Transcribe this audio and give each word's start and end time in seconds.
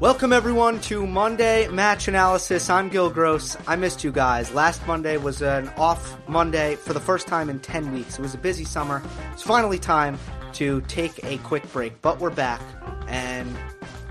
Welcome 0.00 0.32
everyone 0.32 0.80
to 0.80 1.06
Monday 1.06 1.68
Match 1.68 2.08
Analysis. 2.08 2.70
I'm 2.70 2.88
Gil 2.88 3.10
Gross. 3.10 3.58
I 3.66 3.76
missed 3.76 4.02
you 4.02 4.10
guys. 4.10 4.50
Last 4.54 4.86
Monday 4.86 5.18
was 5.18 5.42
an 5.42 5.68
off 5.76 6.16
Monday 6.26 6.76
for 6.76 6.94
the 6.94 7.00
first 7.00 7.26
time 7.26 7.50
in 7.50 7.60
10 7.60 7.92
weeks. 7.92 8.18
It 8.18 8.22
was 8.22 8.32
a 8.32 8.38
busy 8.38 8.64
summer. 8.64 9.02
It's 9.34 9.42
finally 9.42 9.78
time 9.78 10.18
to 10.54 10.80
take 10.88 11.22
a 11.22 11.36
quick 11.38 11.70
break, 11.70 12.00
but 12.00 12.18
we're 12.18 12.30
back 12.30 12.62
and 13.08 13.54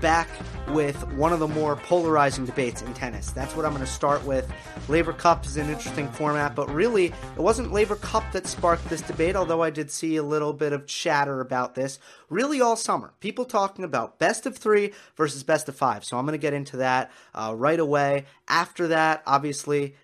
back 0.00 0.28
with 0.72 0.96
one 1.14 1.32
of 1.32 1.40
the 1.40 1.48
more 1.48 1.76
polarizing 1.76 2.44
debates 2.44 2.82
in 2.82 2.92
tennis. 2.94 3.30
That's 3.30 3.56
what 3.56 3.64
I'm 3.64 3.72
going 3.72 3.84
to 3.84 3.90
start 3.90 4.24
with. 4.24 4.50
Laver 4.88 5.12
Cup 5.12 5.44
is 5.46 5.56
an 5.56 5.68
interesting 5.68 6.08
format, 6.08 6.54
but 6.54 6.68
really, 6.72 7.06
it 7.06 7.38
wasn't 7.38 7.72
Laver 7.72 7.96
Cup 7.96 8.24
that 8.32 8.46
sparked 8.46 8.88
this 8.88 9.02
debate, 9.02 9.36
although 9.36 9.62
I 9.62 9.70
did 9.70 9.90
see 9.90 10.16
a 10.16 10.22
little 10.22 10.52
bit 10.52 10.72
of 10.72 10.86
chatter 10.86 11.40
about 11.40 11.74
this. 11.74 11.98
Really, 12.28 12.60
all 12.60 12.76
summer, 12.76 13.12
people 13.20 13.44
talking 13.44 13.84
about 13.84 14.18
best 14.18 14.46
of 14.46 14.56
three 14.56 14.92
versus 15.16 15.42
best 15.42 15.68
of 15.68 15.76
five. 15.76 16.04
So 16.04 16.18
I'm 16.18 16.24
going 16.24 16.38
to 16.38 16.38
get 16.38 16.54
into 16.54 16.78
that 16.78 17.10
uh, 17.34 17.54
right 17.56 17.80
away. 17.80 18.26
After 18.48 18.88
that, 18.88 19.22
obviously, 19.26 19.94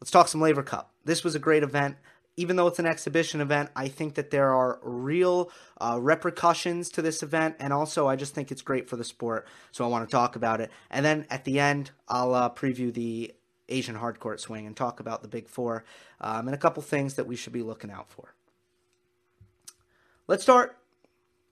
let's 0.00 0.10
talk 0.10 0.28
some 0.28 0.40
Laver 0.40 0.62
Cup. 0.62 0.92
This 1.04 1.24
was 1.24 1.34
a 1.34 1.38
great 1.38 1.62
event 1.62 1.96
even 2.40 2.56
though 2.56 2.66
it's 2.66 2.78
an 2.78 2.86
exhibition 2.86 3.42
event, 3.42 3.68
I 3.76 3.88
think 3.88 4.14
that 4.14 4.30
there 4.30 4.54
are 4.54 4.78
real 4.82 5.50
uh, 5.78 5.98
repercussions 6.00 6.88
to 6.92 7.02
this 7.02 7.22
event, 7.22 7.56
and 7.60 7.70
also 7.70 8.08
I 8.08 8.16
just 8.16 8.34
think 8.34 8.50
it's 8.50 8.62
great 8.62 8.88
for 8.88 8.96
the 8.96 9.04
sport, 9.04 9.46
so 9.72 9.84
I 9.84 9.88
want 9.88 10.08
to 10.08 10.10
talk 10.10 10.36
about 10.36 10.62
it. 10.62 10.70
And 10.90 11.04
then 11.04 11.26
at 11.28 11.44
the 11.44 11.60
end, 11.60 11.90
I'll 12.08 12.34
uh, 12.34 12.48
preview 12.48 12.94
the 12.94 13.34
Asian 13.68 13.94
hardcourt 13.94 14.40
swing 14.40 14.66
and 14.66 14.74
talk 14.74 15.00
about 15.00 15.20
the 15.20 15.28
Big 15.28 15.50
Four 15.50 15.84
um, 16.18 16.48
and 16.48 16.54
a 16.54 16.58
couple 16.58 16.82
things 16.82 17.14
that 17.14 17.26
we 17.26 17.36
should 17.36 17.52
be 17.52 17.62
looking 17.62 17.90
out 17.90 18.10
for. 18.10 18.32
Let's 20.26 20.42
start, 20.42 20.78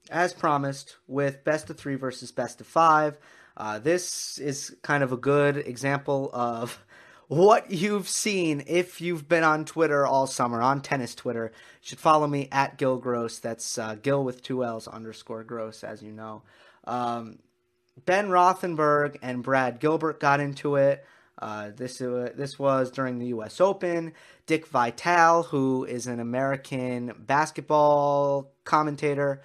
as 0.09 0.33
promised, 0.33 0.97
with 1.07 1.43
best 1.43 1.69
of 1.69 1.77
three 1.77 1.95
versus 1.95 2.31
best 2.31 2.61
of 2.61 2.67
five. 2.67 3.19
Uh, 3.55 3.77
this 3.77 4.39
is 4.39 4.75
kind 4.81 5.03
of 5.03 5.11
a 5.11 5.17
good 5.17 5.57
example 5.57 6.31
of 6.33 6.83
what 7.29 7.69
you've 7.69 8.09
seen 8.09 8.63
if 8.65 8.99
you've 9.01 9.29
been 9.29 9.43
on 9.43 9.63
Twitter 9.63 10.05
all 10.05 10.25
summer, 10.25 10.61
on 10.61 10.81
tennis 10.81 11.13
Twitter. 11.13 11.51
You 11.53 11.79
should 11.81 11.99
follow 11.99 12.25
me 12.25 12.49
at 12.51 12.77
Gil 12.77 12.97
Gross. 12.97 13.37
That's 13.37 13.77
uh, 13.77 13.95
Gil 13.95 14.23
with 14.23 14.41
two 14.41 14.65
L's 14.65 14.87
underscore 14.87 15.43
Gross, 15.43 15.83
as 15.83 16.01
you 16.01 16.11
know. 16.11 16.41
Um, 16.85 17.37
ben 18.05 18.29
Rothenberg 18.29 19.17
and 19.21 19.43
Brad 19.43 19.79
Gilbert 19.79 20.19
got 20.19 20.39
into 20.39 20.75
it. 20.75 21.05
Uh, 21.37 21.69
this 21.75 22.01
uh, 22.01 22.31
this 22.35 22.57
was 22.57 22.89
during 22.89 23.19
the 23.19 23.27
U.S. 23.27 23.61
Open. 23.61 24.13
Dick 24.47 24.65
Vitale, 24.65 25.43
who 25.43 25.85
is 25.85 26.07
an 26.07 26.19
American 26.19 27.13
basketball 27.15 28.51
commentator, 28.63 29.43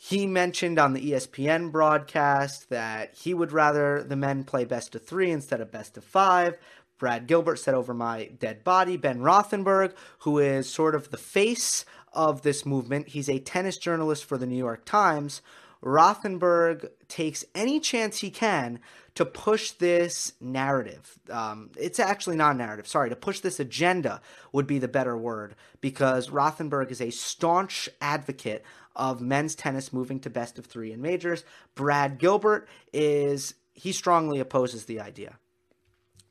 he 0.00 0.28
mentioned 0.28 0.78
on 0.78 0.92
the 0.92 1.10
ESPN 1.10 1.72
broadcast 1.72 2.70
that 2.70 3.14
he 3.14 3.34
would 3.34 3.50
rather 3.50 4.00
the 4.02 4.14
men 4.14 4.44
play 4.44 4.64
best 4.64 4.94
of 4.94 5.04
three 5.04 5.32
instead 5.32 5.60
of 5.60 5.72
best 5.72 5.96
of 5.96 6.04
five. 6.04 6.56
Brad 6.98 7.26
Gilbert 7.26 7.56
said 7.56 7.74
over 7.74 7.94
my 7.94 8.30
dead 8.38 8.64
body. 8.64 8.96
Ben 8.96 9.20
Rothenberg, 9.20 9.94
who 10.20 10.38
is 10.38 10.68
sort 10.68 10.94
of 10.94 11.10
the 11.10 11.16
face 11.16 11.84
of 12.12 12.42
this 12.42 12.66
movement, 12.66 13.08
he's 13.08 13.28
a 13.28 13.38
tennis 13.38 13.78
journalist 13.78 14.24
for 14.24 14.36
the 14.36 14.46
New 14.46 14.56
York 14.56 14.84
Times. 14.84 15.40
Rothenberg 15.82 16.88
takes 17.06 17.44
any 17.54 17.78
chance 17.78 18.18
he 18.18 18.30
can 18.30 18.80
to 19.14 19.24
push 19.24 19.72
this 19.72 20.32
narrative. 20.40 21.18
Um, 21.30 21.70
it's 21.76 22.00
actually 22.00 22.36
not 22.36 22.56
narrative, 22.56 22.86
sorry, 22.86 23.10
to 23.10 23.16
push 23.16 23.40
this 23.40 23.60
agenda 23.60 24.20
would 24.52 24.66
be 24.66 24.78
the 24.78 24.88
better 24.88 25.16
word 25.16 25.54
because 25.80 26.30
Rothenberg 26.30 26.90
is 26.90 27.00
a 27.00 27.10
staunch 27.10 27.88
advocate 28.00 28.64
of 28.96 29.20
men's 29.20 29.54
tennis 29.54 29.92
moving 29.92 30.18
to 30.20 30.30
best 30.30 30.58
of 30.58 30.66
three 30.66 30.92
in 30.92 31.00
majors. 31.00 31.44
Brad 31.74 32.18
Gilbert 32.18 32.68
is, 32.92 33.54
he 33.72 33.92
strongly 33.92 34.40
opposes 34.40 34.86
the 34.86 35.00
idea. 35.00 35.38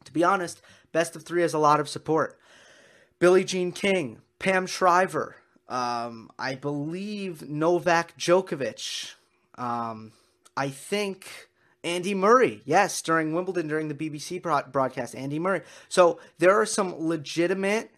To 0.08 0.14
be 0.14 0.24
honest, 0.24 0.62
best 0.94 1.18
of 1.18 1.24
three 1.24 1.42
has 1.42 1.54
a 1.54 1.60
lot 1.60 1.82
of 1.82 1.90
support. 1.90 2.40
Billie 3.20 3.44
Jean 3.44 3.74
King, 3.74 4.22
Pam 4.40 4.66
Shriver, 4.66 5.36
um, 5.68 6.32
I 6.40 6.56
believe 6.56 7.50
Novak 7.50 8.18
Djokovic. 8.18 9.16
Um, 9.56 10.14
I 10.56 10.70
think 10.70 11.50
Andy 11.84 12.14
Murray. 12.14 12.62
Yes, 12.64 13.02
during 13.02 13.34
Wimbledon, 13.34 13.68
during 13.68 13.90
the 13.90 13.96
BBC 13.96 14.42
broadcast, 14.72 15.14
Andy 15.14 15.40
Murray. 15.40 15.62
So 15.90 16.22
there 16.38 16.58
are 16.58 16.66
some 16.66 16.96
legitimate 16.98 17.92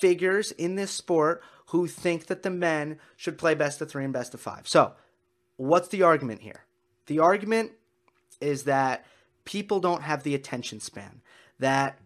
figures 0.00 0.52
in 0.52 0.76
this 0.76 0.92
sport 0.92 1.42
who 1.70 1.88
think 1.88 2.26
that 2.26 2.44
the 2.44 2.50
men 2.50 3.00
should 3.16 3.36
play 3.36 3.56
best 3.56 3.80
of 3.80 3.90
three 3.90 4.04
and 4.04 4.12
best 4.12 4.32
of 4.32 4.40
five. 4.40 4.68
So, 4.68 4.92
what's 5.56 5.88
the 5.88 6.02
argument 6.02 6.42
here? 6.42 6.66
The 7.06 7.18
argument 7.18 7.72
is 8.40 8.62
that 8.64 9.04
people 9.46 9.80
don't 9.80 10.02
have 10.02 10.22
the 10.22 10.34
attention 10.34 10.80
span. 10.80 11.22
That 11.58 11.98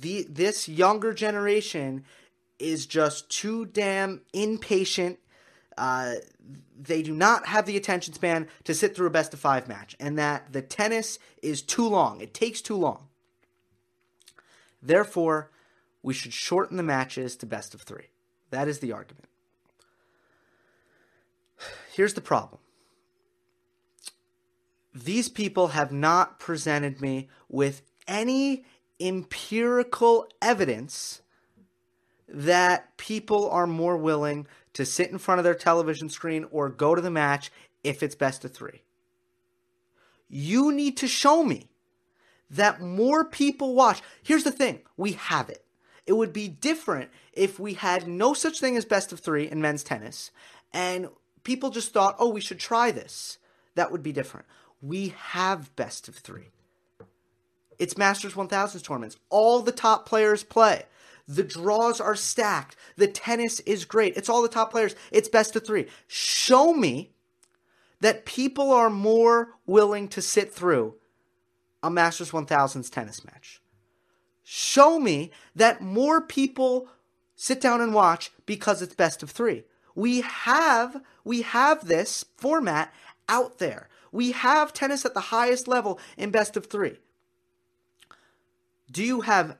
the 0.00 0.26
this 0.28 0.68
younger 0.68 1.14
generation 1.14 2.04
is 2.58 2.86
just 2.86 3.30
too 3.30 3.64
damn 3.66 4.22
impatient. 4.32 5.20
Uh, 5.76 6.14
they 6.76 7.02
do 7.02 7.14
not 7.14 7.46
have 7.46 7.66
the 7.66 7.76
attention 7.76 8.12
span 8.12 8.48
to 8.64 8.74
sit 8.74 8.96
through 8.96 9.06
a 9.06 9.10
best 9.10 9.32
of 9.32 9.38
five 9.38 9.68
match, 9.68 9.94
and 10.00 10.18
that 10.18 10.52
the 10.52 10.62
tennis 10.62 11.20
is 11.40 11.62
too 11.62 11.86
long. 11.86 12.20
It 12.20 12.34
takes 12.34 12.60
too 12.60 12.76
long. 12.76 13.06
Therefore, 14.82 15.50
we 16.02 16.14
should 16.14 16.32
shorten 16.32 16.76
the 16.76 16.82
matches 16.82 17.36
to 17.36 17.46
best 17.46 17.74
of 17.74 17.82
three. 17.82 18.08
That 18.50 18.66
is 18.66 18.80
the 18.80 18.90
argument. 18.90 19.28
Here's 21.92 22.14
the 22.14 22.20
problem 22.20 22.60
these 25.04 25.28
people 25.28 25.68
have 25.68 25.92
not 25.92 26.40
presented 26.40 27.00
me 27.00 27.28
with 27.48 27.82
any 28.06 28.64
empirical 29.00 30.26
evidence 30.42 31.22
that 32.28 32.96
people 32.96 33.48
are 33.50 33.66
more 33.66 33.96
willing 33.96 34.46
to 34.74 34.84
sit 34.84 35.10
in 35.10 35.18
front 35.18 35.38
of 35.38 35.44
their 35.44 35.54
television 35.54 36.08
screen 36.08 36.46
or 36.50 36.68
go 36.68 36.94
to 36.94 37.00
the 37.00 37.10
match 37.10 37.50
if 37.84 38.02
it's 38.02 38.14
best 38.14 38.44
of 38.44 38.52
three. 38.52 38.82
You 40.28 40.72
need 40.72 40.96
to 40.98 41.08
show 41.08 41.42
me 41.42 41.68
that 42.50 42.80
more 42.80 43.24
people 43.24 43.74
watch. 43.74 44.02
Here's 44.22 44.44
the 44.44 44.52
thing 44.52 44.80
we 44.96 45.12
have 45.12 45.48
it. 45.48 45.64
It 46.06 46.12
would 46.14 46.32
be 46.32 46.48
different 46.48 47.10
if 47.32 47.58
we 47.58 47.74
had 47.74 48.08
no 48.08 48.34
such 48.34 48.60
thing 48.60 48.76
as 48.76 48.84
best 48.84 49.12
of 49.12 49.20
three 49.20 49.48
in 49.48 49.60
men's 49.60 49.84
tennis 49.84 50.30
and 50.72 51.08
people 51.44 51.70
just 51.70 51.92
thought, 51.92 52.16
oh, 52.18 52.28
we 52.30 52.40
should 52.40 52.58
try 52.58 52.90
this. 52.90 53.38
That 53.74 53.92
would 53.92 54.02
be 54.02 54.12
different 54.12 54.46
we 54.80 55.14
have 55.16 55.74
best 55.76 56.08
of 56.08 56.16
three. 56.16 56.50
It's 57.78 57.96
Masters 57.96 58.34
1000 58.34 58.80
tournaments. 58.80 59.16
All 59.30 59.60
the 59.60 59.72
top 59.72 60.06
players 60.06 60.42
play. 60.42 60.84
The 61.26 61.44
draws 61.44 62.00
are 62.00 62.16
stacked. 62.16 62.74
The 62.96 63.06
tennis 63.06 63.60
is 63.60 63.84
great. 63.84 64.16
It's 64.16 64.28
all 64.28 64.42
the 64.42 64.48
top 64.48 64.70
players. 64.70 64.96
It's 65.12 65.28
best 65.28 65.54
of 65.54 65.66
three. 65.66 65.86
Show 66.06 66.72
me 66.72 67.12
that 68.00 68.24
people 68.24 68.72
are 68.72 68.90
more 68.90 69.54
willing 69.66 70.08
to 70.08 70.22
sit 70.22 70.52
through 70.52 70.94
a 71.82 71.90
Masters 71.90 72.30
1000's 72.30 72.90
tennis 72.90 73.24
match. 73.24 73.60
Show 74.42 74.98
me 74.98 75.30
that 75.54 75.82
more 75.82 76.20
people 76.20 76.88
sit 77.36 77.60
down 77.60 77.80
and 77.80 77.92
watch 77.92 78.32
because 78.46 78.80
it's 78.80 78.94
best 78.94 79.22
of 79.22 79.30
three. 79.30 79.64
We 79.94 80.22
have 80.22 81.02
we 81.24 81.42
have 81.42 81.86
this 81.86 82.24
format 82.36 82.92
out 83.28 83.58
there. 83.58 83.88
We 84.12 84.32
have 84.32 84.72
tennis 84.72 85.04
at 85.04 85.14
the 85.14 85.20
highest 85.20 85.68
level 85.68 85.98
in 86.16 86.30
best 86.30 86.56
of 86.56 86.66
three. 86.66 86.98
Do 88.90 89.02
you 89.04 89.22
have 89.22 89.56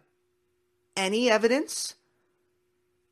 any 0.97 1.31
evidence 1.31 1.95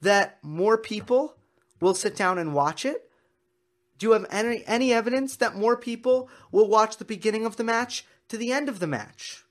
that 0.01 0.39
more 0.43 0.79
people 0.79 1.37
will 1.81 1.95
sit 1.95 2.17
down 2.17 2.39
and 2.39 2.55
watch 2.55 2.85
it? 2.85 3.11
Do 3.99 4.07
you 4.07 4.13
have 4.13 4.27
any, 4.31 4.63
any 4.67 4.93
evidence 4.93 5.37
that 5.37 5.57
more 5.57 5.77
people 5.77 6.29
will 6.53 6.69
watch 6.69 6.97
the 6.97 7.05
beginning 7.05 7.47
of 7.47 7.57
the 7.57 7.65
match 7.65 8.05
to 8.29 8.37
the 8.37 8.53
end 8.53 8.69
of 8.69 8.79
the 8.79 8.87
match? 8.87 9.45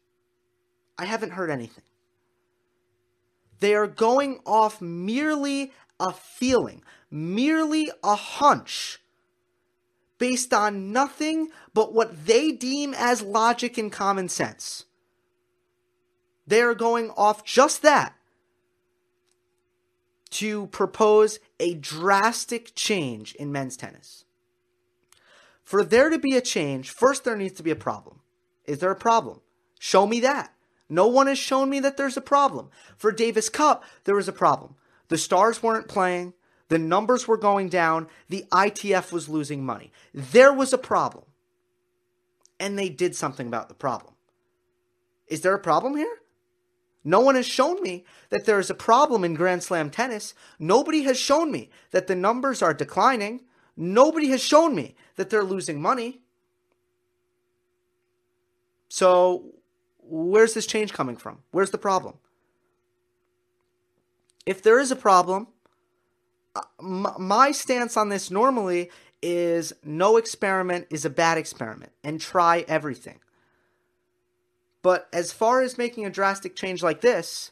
I 0.98 1.06
haven't 1.06 1.31
heard 1.31 1.50
anything. 1.50 1.84
They 3.60 3.74
are 3.74 3.88
going 3.88 4.40
off 4.46 4.81
merely 4.81 5.72
a 6.00 6.12
feeling, 6.12 6.84
merely 7.10 7.92
a 8.04 8.16
hunch 8.16 9.00
based 10.18 10.54
on 10.54 10.92
nothing 10.92 11.50
but 11.74 11.94
what 11.94 12.26
they 12.26 12.52
deem 12.52 12.94
as 12.94 13.22
logic 13.22 13.78
and 13.78 13.92
common 13.92 14.30
sense. 14.30 14.86
They 16.48 16.62
are 16.62 16.76
going 16.76 17.12
off 17.12 17.44
just 17.44 17.82
that 17.82 18.16
to 20.32 20.68
propose 20.68 21.40
a 21.60 21.76
drastic 21.76 22.76
change 22.76 23.34
in 23.36 23.52
men's 23.52 23.78
tennis. 23.78 24.26
For 25.64 25.84
there 25.84 26.10
to 26.10 26.20
be 26.20 26.36
a 26.36 26.42
change, 26.42 26.92
first 26.92 27.24
there 27.24 27.36
needs 27.36 27.56
to 27.56 27.64
be 27.64 27.72
a 27.72 27.76
problem. 27.76 28.20
Is 28.66 28.80
there 28.80 28.92
a 28.92 28.96
problem? 28.96 29.42
Show 29.80 30.06
me 30.06 30.20
that. 30.22 30.54
No 30.88 31.08
one 31.08 31.28
has 31.28 31.40
shown 31.40 31.70
me 31.70 31.80
that 31.80 31.98
there's 31.98 32.18
a 32.18 32.22
problem. 32.22 32.70
For 32.98 33.12
Davis 33.12 33.50
Cup, 33.50 33.84
there 34.04 34.16
was 34.16 34.28
a 34.28 34.34
problem. 34.34 34.76
The 35.08 35.18
stars 35.18 35.64
weren't 35.64 35.88
playing. 35.88 36.34
The 36.70 36.80
numbers 36.80 37.28
were 37.28 37.38
going 37.38 37.70
down. 37.70 38.08
The 38.30 38.46
ITF 38.52 39.12
was 39.12 39.30
losing 39.30 39.66
money. 39.66 39.92
There 40.14 40.54
was 40.54 40.74
a 40.74 40.78
problem. 40.78 41.26
and 42.60 42.78
they 42.80 42.90
did 42.90 43.16
something 43.16 43.48
about 43.48 43.68
the 43.70 43.76
problem. 43.76 44.14
Is 45.28 45.42
there 45.42 45.54
a 45.54 45.60
problem 45.60 45.98
here? 45.98 46.20
No 47.04 47.20
one 47.20 47.36
has 47.36 47.46
shown 47.46 47.82
me 47.84 48.06
that 48.30 48.46
there 48.46 48.60
is 48.60 48.70
a 48.70 48.76
problem 48.76 49.24
in 49.24 49.36
Grand 49.36 49.64
Slam 49.64 49.90
tennis. 49.90 50.34
Nobody 50.58 51.04
has 51.04 51.20
shown 51.20 51.52
me 51.52 51.70
that 51.92 52.08
the 52.08 52.16
numbers 52.16 52.62
are 52.62 52.74
declining. 52.74 53.42
Nobody 53.78 54.30
has 54.30 54.42
shown 54.42 54.74
me 54.76 54.96
that 55.18 55.30
they're 55.30 55.44
losing 55.44 55.82
money. 55.82 56.22
So, 58.90 59.54
where's 60.00 60.54
this 60.54 60.66
change 60.66 60.94
coming 60.94 61.18
from? 61.18 61.40
Where's 61.52 61.72
the 61.72 61.78
problem? 61.78 62.16
If 64.46 64.64
there 64.64 64.80
is 64.80 64.92
a 64.92 64.96
problem, 64.96 65.48
Uh, 66.56 66.62
my 66.80 67.52
stance 67.52 67.98
on 67.98 68.10
this 68.10 68.31
normally 68.31 68.90
is 69.22 69.74
no 69.84 70.18
experiment 70.18 70.88
is 70.90 71.04
a 71.04 71.10
bad 71.10 71.38
experiment 71.38 71.92
and 72.04 72.22
try 72.22 72.63
everything. 72.68 73.19
But 74.81 75.07
as 75.12 75.31
far 75.31 75.62
as 75.62 75.78
making 75.78 76.06
a 76.06 76.12
drastic 76.12 76.56
change 76.56 76.84
like 76.84 77.02
this, 77.02 77.52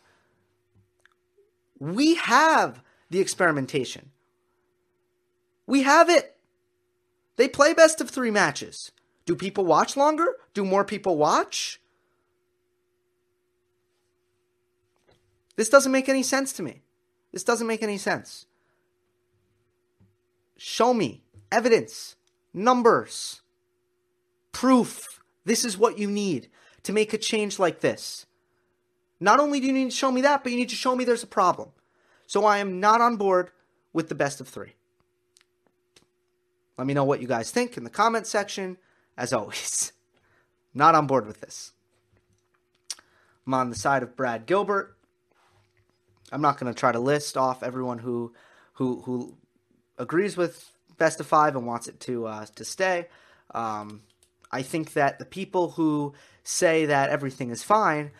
we 1.79 2.15
have 2.15 2.83
the 3.09 3.19
experimentation. 3.19 4.11
We 5.65 5.83
have 5.83 6.09
it. 6.09 6.37
They 7.35 7.47
play 7.47 7.73
best 7.73 8.01
of 8.01 8.09
three 8.09 8.31
matches. 8.31 8.91
Do 9.25 9.35
people 9.35 9.65
watch 9.65 9.97
longer? 9.97 10.27
Do 10.53 10.63
more 10.63 10.85
people 10.85 11.17
watch? 11.17 11.81
This 15.55 15.69
doesn't 15.69 15.91
make 15.91 16.09
any 16.09 16.23
sense 16.23 16.53
to 16.53 16.63
me. 16.63 16.81
This 17.31 17.43
doesn't 17.43 17.67
make 17.67 17.83
any 17.83 17.97
sense. 17.97 18.45
Show 20.65 20.93
me 20.93 21.25
evidence, 21.51 22.15
numbers, 22.53 23.41
proof. 24.53 25.21
This 25.43 25.65
is 25.65 25.77
what 25.77 25.97
you 25.97 26.09
need 26.09 26.47
to 26.83 26.93
make 26.93 27.11
a 27.11 27.17
change 27.17 27.59
like 27.59 27.81
this. 27.81 28.25
Not 29.19 29.41
only 29.41 29.59
do 29.59 29.67
you 29.67 29.73
need 29.73 29.91
to 29.91 29.95
show 29.95 30.09
me 30.09 30.21
that, 30.21 30.41
but 30.41 30.53
you 30.53 30.57
need 30.57 30.69
to 30.69 30.75
show 30.75 30.95
me 30.95 31.03
there's 31.03 31.21
a 31.21 31.27
problem. 31.27 31.71
So 32.27 32.45
I 32.45 32.59
am 32.59 32.79
not 32.79 33.01
on 33.01 33.17
board 33.17 33.51
with 33.91 34.07
the 34.07 34.15
best 34.15 34.39
of 34.39 34.47
three. 34.47 34.75
Let 36.77 36.87
me 36.87 36.93
know 36.93 37.03
what 37.03 37.21
you 37.21 37.27
guys 37.27 37.51
think 37.51 37.75
in 37.75 37.83
the 37.83 37.89
comment 37.89 38.25
section. 38.25 38.77
As 39.17 39.33
always, 39.33 39.91
not 40.73 40.95
on 40.95 41.07
board 41.07 41.27
with 41.27 41.41
this. 41.41 41.73
I'm 43.45 43.53
on 43.53 43.69
the 43.69 43.75
side 43.75 44.01
of 44.01 44.15
Brad 44.15 44.45
Gilbert. 44.45 44.95
I'm 46.31 46.41
not 46.41 46.57
going 46.57 46.73
to 46.73 46.79
try 46.79 46.93
to 46.93 47.01
list 47.01 47.35
off 47.35 47.63
everyone 47.63 47.99
who 47.99 48.33
who 48.75 49.01
who 49.01 49.37
agrees 49.97 50.37
with 50.37 50.71
best 50.97 51.19
of 51.19 51.27
five 51.27 51.55
and 51.55 51.65
wants 51.65 51.87
it 51.87 51.99
to 52.01 52.27
uh, 52.27 52.45
to 52.55 52.65
stay. 52.65 53.07
Um, 53.53 54.01
I 54.51 54.61
think 54.61 54.93
that 54.93 55.19
the 55.19 55.25
people 55.25 55.71
who 55.71 56.13
say 56.43 56.85
that 56.85 57.09
everything 57.09 57.49
is 57.49 57.63
fine 57.63 58.11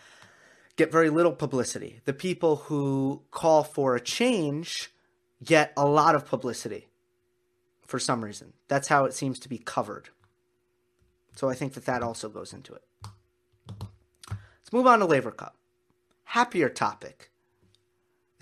get 0.75 0.91
very 0.91 1.09
little 1.09 1.31
publicity. 1.31 2.01
The 2.05 2.13
people 2.13 2.55
who 2.55 3.21
call 3.31 3.63
for 3.63 3.95
a 3.95 4.01
change 4.01 4.91
get 5.43 5.73
a 5.77 5.85
lot 5.85 6.15
of 6.15 6.25
publicity 6.25 6.87
for 7.85 7.99
some 7.99 8.23
reason. 8.23 8.53
That's 8.67 8.87
how 8.87 9.05
it 9.05 9.13
seems 9.13 9.39
to 9.39 9.49
be 9.49 9.57
covered. 9.57 10.09
So 11.35 11.49
I 11.49 11.53
think 11.53 11.73
that 11.73 11.85
that 11.85 12.03
also 12.03 12.29
goes 12.29 12.53
into 12.53 12.73
it. 12.73 12.83
Let's 14.29 14.71
move 14.71 14.87
on 14.87 14.99
to 14.99 15.05
Laver 15.05 15.31
Cup. 15.31 15.57
Happier 16.25 16.69
topic. 16.69 17.29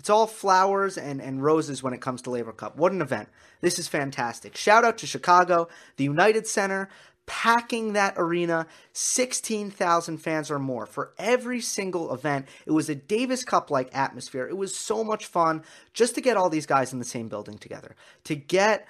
It's 0.02 0.10
all 0.10 0.26
flowers 0.26 0.98
and, 0.98 1.22
and 1.22 1.44
roses 1.44 1.80
when 1.80 1.94
it 1.94 2.00
comes 2.00 2.22
to 2.22 2.30
Laver 2.30 2.52
Cup. 2.52 2.76
What 2.76 2.90
an 2.90 3.00
event. 3.00 3.28
This 3.60 3.78
is 3.78 3.86
fantastic. 3.86 4.56
Shout 4.56 4.84
out 4.84 4.98
to 4.98 5.06
Chicago, 5.06 5.68
the 5.96 6.02
United 6.02 6.48
Center, 6.48 6.88
packing 7.26 7.92
that 7.92 8.14
arena, 8.16 8.66
16,000 8.94 10.18
fans 10.18 10.50
or 10.50 10.58
more 10.58 10.86
for 10.86 11.12
every 11.18 11.60
single 11.60 12.12
event. 12.12 12.48
It 12.66 12.72
was 12.72 12.88
a 12.88 12.96
Davis 12.96 13.44
Cup 13.44 13.70
like 13.70 13.96
atmosphere. 13.96 14.48
It 14.48 14.56
was 14.56 14.74
so 14.74 15.04
much 15.04 15.26
fun 15.26 15.62
just 15.94 16.16
to 16.16 16.20
get 16.20 16.36
all 16.36 16.50
these 16.50 16.66
guys 16.66 16.92
in 16.92 16.98
the 16.98 17.04
same 17.04 17.28
building 17.28 17.56
together. 17.56 17.94
To 18.24 18.34
get 18.34 18.88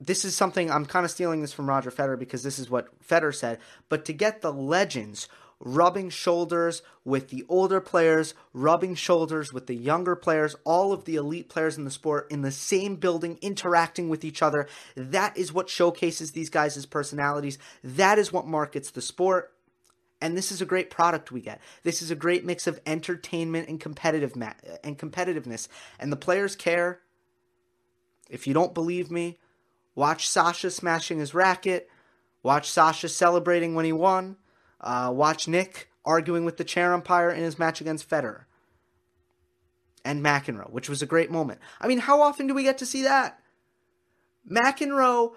this 0.00 0.24
is 0.24 0.36
something 0.36 0.70
I'm 0.70 0.86
kind 0.86 1.04
of 1.04 1.10
stealing 1.10 1.40
this 1.40 1.52
from 1.52 1.68
Roger 1.68 1.90
Federer 1.90 2.16
because 2.16 2.44
this 2.44 2.60
is 2.60 2.70
what 2.70 2.96
Federer 3.04 3.34
said, 3.34 3.58
but 3.88 4.04
to 4.04 4.12
get 4.12 4.40
the 4.40 4.52
legends 4.52 5.28
rubbing 5.60 6.08
shoulders 6.08 6.82
with 7.04 7.30
the 7.30 7.44
older 7.48 7.80
players, 7.80 8.34
rubbing 8.52 8.94
shoulders 8.94 9.52
with 9.52 9.66
the 9.66 9.74
younger 9.74 10.14
players, 10.14 10.54
all 10.64 10.92
of 10.92 11.04
the 11.04 11.16
elite 11.16 11.48
players 11.48 11.76
in 11.76 11.84
the 11.84 11.90
sport 11.90 12.30
in 12.30 12.42
the 12.42 12.52
same 12.52 12.96
building, 12.96 13.38
interacting 13.42 14.08
with 14.08 14.24
each 14.24 14.42
other. 14.42 14.68
That 14.94 15.36
is 15.36 15.52
what 15.52 15.68
showcases 15.68 16.32
these 16.32 16.50
guys' 16.50 16.86
personalities. 16.86 17.58
That 17.82 18.18
is 18.18 18.32
what 18.32 18.46
markets 18.46 18.90
the 18.90 19.02
sport. 19.02 19.52
And 20.20 20.36
this 20.36 20.50
is 20.50 20.60
a 20.60 20.66
great 20.66 20.90
product 20.90 21.30
we 21.30 21.40
get. 21.40 21.60
This 21.84 22.02
is 22.02 22.10
a 22.10 22.16
great 22.16 22.44
mix 22.44 22.66
of 22.66 22.80
entertainment 22.86 23.68
and 23.68 23.80
competitive 23.80 24.34
ma- 24.34 24.52
and 24.82 24.98
competitiveness. 24.98 25.68
And 25.98 26.10
the 26.10 26.16
players 26.16 26.56
care. 26.56 27.00
If 28.28 28.46
you 28.46 28.52
don't 28.52 28.74
believe 28.74 29.10
me, 29.10 29.38
watch 29.94 30.28
Sasha 30.28 30.70
smashing 30.70 31.20
his 31.20 31.34
racket. 31.34 31.88
Watch 32.42 32.70
Sasha 32.70 33.08
celebrating 33.08 33.74
when 33.74 33.84
he 33.84 33.92
won. 33.92 34.36
Uh, 34.80 35.10
watch 35.14 35.48
Nick 35.48 35.90
arguing 36.04 36.44
with 36.44 36.56
the 36.56 36.64
chair 36.64 36.94
umpire 36.94 37.30
in 37.30 37.42
his 37.42 37.58
match 37.58 37.80
against 37.80 38.08
Federer 38.08 38.44
and 40.04 40.24
McEnroe, 40.24 40.70
which 40.70 40.88
was 40.88 41.02
a 41.02 41.06
great 41.06 41.30
moment. 41.30 41.60
I 41.80 41.86
mean, 41.86 41.98
how 41.98 42.22
often 42.22 42.46
do 42.46 42.54
we 42.54 42.62
get 42.62 42.78
to 42.78 42.86
see 42.86 43.02
that? 43.02 43.40
McEnroe 44.50 45.32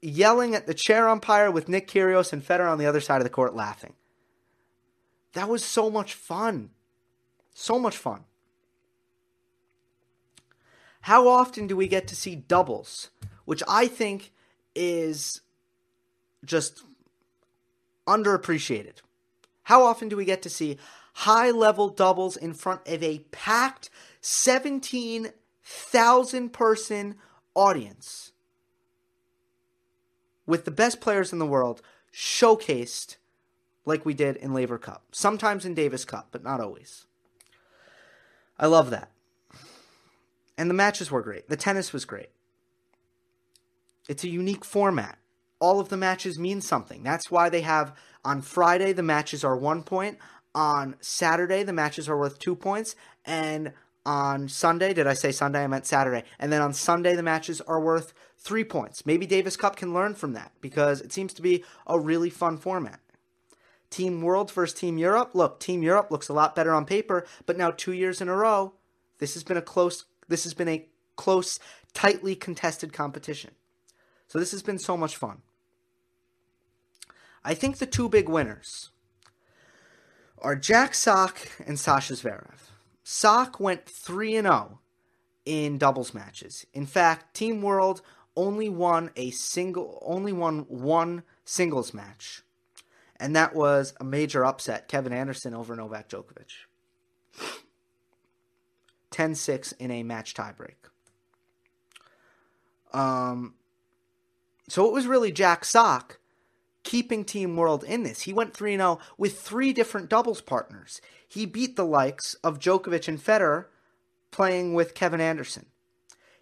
yelling 0.00 0.54
at 0.54 0.66
the 0.66 0.74
chair 0.74 1.08
umpire 1.08 1.50
with 1.50 1.68
Nick 1.68 1.88
Kyrgios 1.88 2.32
and 2.32 2.44
Federer 2.44 2.70
on 2.70 2.78
the 2.78 2.86
other 2.86 3.00
side 3.00 3.18
of 3.18 3.24
the 3.24 3.30
court 3.30 3.54
laughing. 3.54 3.94
That 5.34 5.48
was 5.48 5.64
so 5.64 5.90
much 5.90 6.14
fun. 6.14 6.70
So 7.54 7.78
much 7.78 7.96
fun. 7.96 8.24
How 11.02 11.28
often 11.28 11.66
do 11.66 11.76
we 11.76 11.88
get 11.88 12.08
to 12.08 12.16
see 12.16 12.34
doubles, 12.34 13.10
which 13.44 13.62
I 13.68 13.86
think 13.86 14.32
is 14.74 15.40
just 16.44 16.82
underappreciated. 18.08 18.96
How 19.64 19.84
often 19.84 20.08
do 20.08 20.16
we 20.16 20.24
get 20.24 20.40
to 20.42 20.50
see 20.50 20.78
high 21.12 21.50
level 21.50 21.90
doubles 21.90 22.36
in 22.36 22.54
front 22.54 22.88
of 22.88 23.02
a 23.02 23.18
packed 23.30 23.90
17,000 24.22 26.52
person 26.52 27.16
audience 27.54 28.32
with 30.46 30.64
the 30.64 30.70
best 30.70 31.02
players 31.02 31.30
in 31.32 31.38
the 31.38 31.46
world 31.46 31.82
showcased 32.12 33.16
like 33.84 34.06
we 34.06 34.14
did 34.14 34.36
in 34.36 34.54
Laver 34.54 34.78
Cup? 34.78 35.04
Sometimes 35.12 35.66
in 35.66 35.74
Davis 35.74 36.06
Cup, 36.06 36.28
but 36.32 36.42
not 36.42 36.60
always. 36.60 37.04
I 38.58 38.66
love 38.66 38.88
that. 38.90 39.10
And 40.56 40.70
the 40.70 40.74
matches 40.74 41.10
were 41.10 41.22
great. 41.22 41.48
The 41.48 41.56
tennis 41.56 41.92
was 41.92 42.06
great. 42.06 42.30
It's 44.08 44.24
a 44.24 44.28
unique 44.28 44.64
format 44.64 45.18
all 45.60 45.80
of 45.80 45.88
the 45.88 45.96
matches 45.96 46.38
mean 46.38 46.60
something. 46.60 47.02
That's 47.02 47.30
why 47.30 47.48
they 47.48 47.62
have 47.62 47.96
on 48.24 48.42
Friday 48.42 48.92
the 48.92 49.02
matches 49.02 49.44
are 49.44 49.56
one 49.56 49.82
point, 49.82 50.18
on 50.54 50.96
Saturday 51.00 51.62
the 51.62 51.72
matches 51.72 52.08
are 52.08 52.18
worth 52.18 52.38
two 52.38 52.54
points, 52.54 52.96
and 53.24 53.72
on 54.06 54.48
Sunday, 54.48 54.94
did 54.94 55.06
I 55.06 55.12
say 55.12 55.32
Sunday? 55.32 55.62
I 55.62 55.66
meant 55.66 55.84
Saturday. 55.84 56.24
And 56.38 56.50
then 56.50 56.62
on 56.62 56.72
Sunday 56.72 57.14
the 57.14 57.22
matches 57.22 57.60
are 57.62 57.80
worth 57.80 58.14
three 58.38 58.64
points. 58.64 59.04
Maybe 59.04 59.26
Davis 59.26 59.56
Cup 59.56 59.76
can 59.76 59.92
learn 59.92 60.14
from 60.14 60.32
that 60.32 60.52
because 60.62 61.02
it 61.02 61.12
seems 61.12 61.34
to 61.34 61.42
be 61.42 61.62
a 61.86 61.98
really 61.98 62.30
fun 62.30 62.56
format. 62.56 63.00
Team 63.90 64.22
World 64.22 64.50
versus 64.50 64.78
Team 64.78 64.96
Europe. 64.96 65.32
Look, 65.34 65.60
Team 65.60 65.82
Europe 65.82 66.10
looks 66.10 66.28
a 66.28 66.32
lot 66.32 66.54
better 66.54 66.72
on 66.72 66.86
paper, 66.86 67.26
but 67.44 67.58
now 67.58 67.70
two 67.70 67.92
years 67.92 68.20
in 68.22 68.28
a 68.28 68.34
row, 68.34 68.74
this 69.18 69.34
has 69.34 69.44
been 69.44 69.56
a 69.56 69.62
close 69.62 70.06
this 70.28 70.44
has 70.44 70.54
been 70.54 70.68
a 70.68 70.86
close, 71.16 71.58
tightly 71.94 72.36
contested 72.36 72.92
competition. 72.92 73.50
So 74.28 74.38
this 74.38 74.52
has 74.52 74.62
been 74.62 74.78
so 74.78 74.96
much 74.96 75.16
fun. 75.16 75.42
I 77.48 77.54
think 77.54 77.78
the 77.78 77.86
two 77.86 78.10
big 78.10 78.28
winners 78.28 78.90
are 80.36 80.54
Jack 80.54 80.92
Sock 80.92 81.48
and 81.66 81.80
Sasha 81.80 82.12
Zverev. 82.12 82.58
Sock 83.02 83.58
went 83.58 83.86
3 83.86 84.32
0 84.32 84.80
in 85.46 85.78
doubles 85.78 86.12
matches. 86.12 86.66
In 86.74 86.84
fact, 86.84 87.34
Team 87.34 87.62
World 87.62 88.02
only 88.36 88.68
won 88.68 89.12
a 89.16 89.30
single 89.30 89.98
only 90.04 90.30
won 90.30 90.66
one 90.68 91.22
singles 91.46 91.94
match. 91.94 92.42
And 93.16 93.34
that 93.34 93.54
was 93.54 93.94
a 93.98 94.04
major 94.04 94.44
upset, 94.44 94.86
Kevin 94.86 95.14
Anderson 95.14 95.54
over 95.54 95.74
Novak 95.74 96.10
Djokovic. 96.10 96.52
10-6 99.10 99.72
in 99.78 99.90
a 99.90 100.02
match 100.02 100.34
tiebreak. 100.34 100.90
Um 102.92 103.54
so 104.68 104.86
it 104.86 104.92
was 104.92 105.06
really 105.06 105.32
Jack 105.32 105.64
Sock 105.64 106.18
keeping 106.88 107.22
Team 107.22 107.54
World 107.54 107.84
in 107.84 108.02
this. 108.02 108.22
He 108.22 108.32
went 108.32 108.56
3 108.56 108.76
0 108.76 108.98
with 109.18 109.38
three 109.38 109.74
different 109.74 110.08
doubles 110.08 110.40
partners. 110.40 111.02
He 111.28 111.44
beat 111.44 111.76
the 111.76 111.84
likes 111.84 112.32
of 112.42 112.58
Djokovic 112.58 113.06
and 113.08 113.22
Federer 113.22 113.66
playing 114.30 114.72
with 114.72 114.94
Kevin 114.94 115.20
Anderson. 115.20 115.66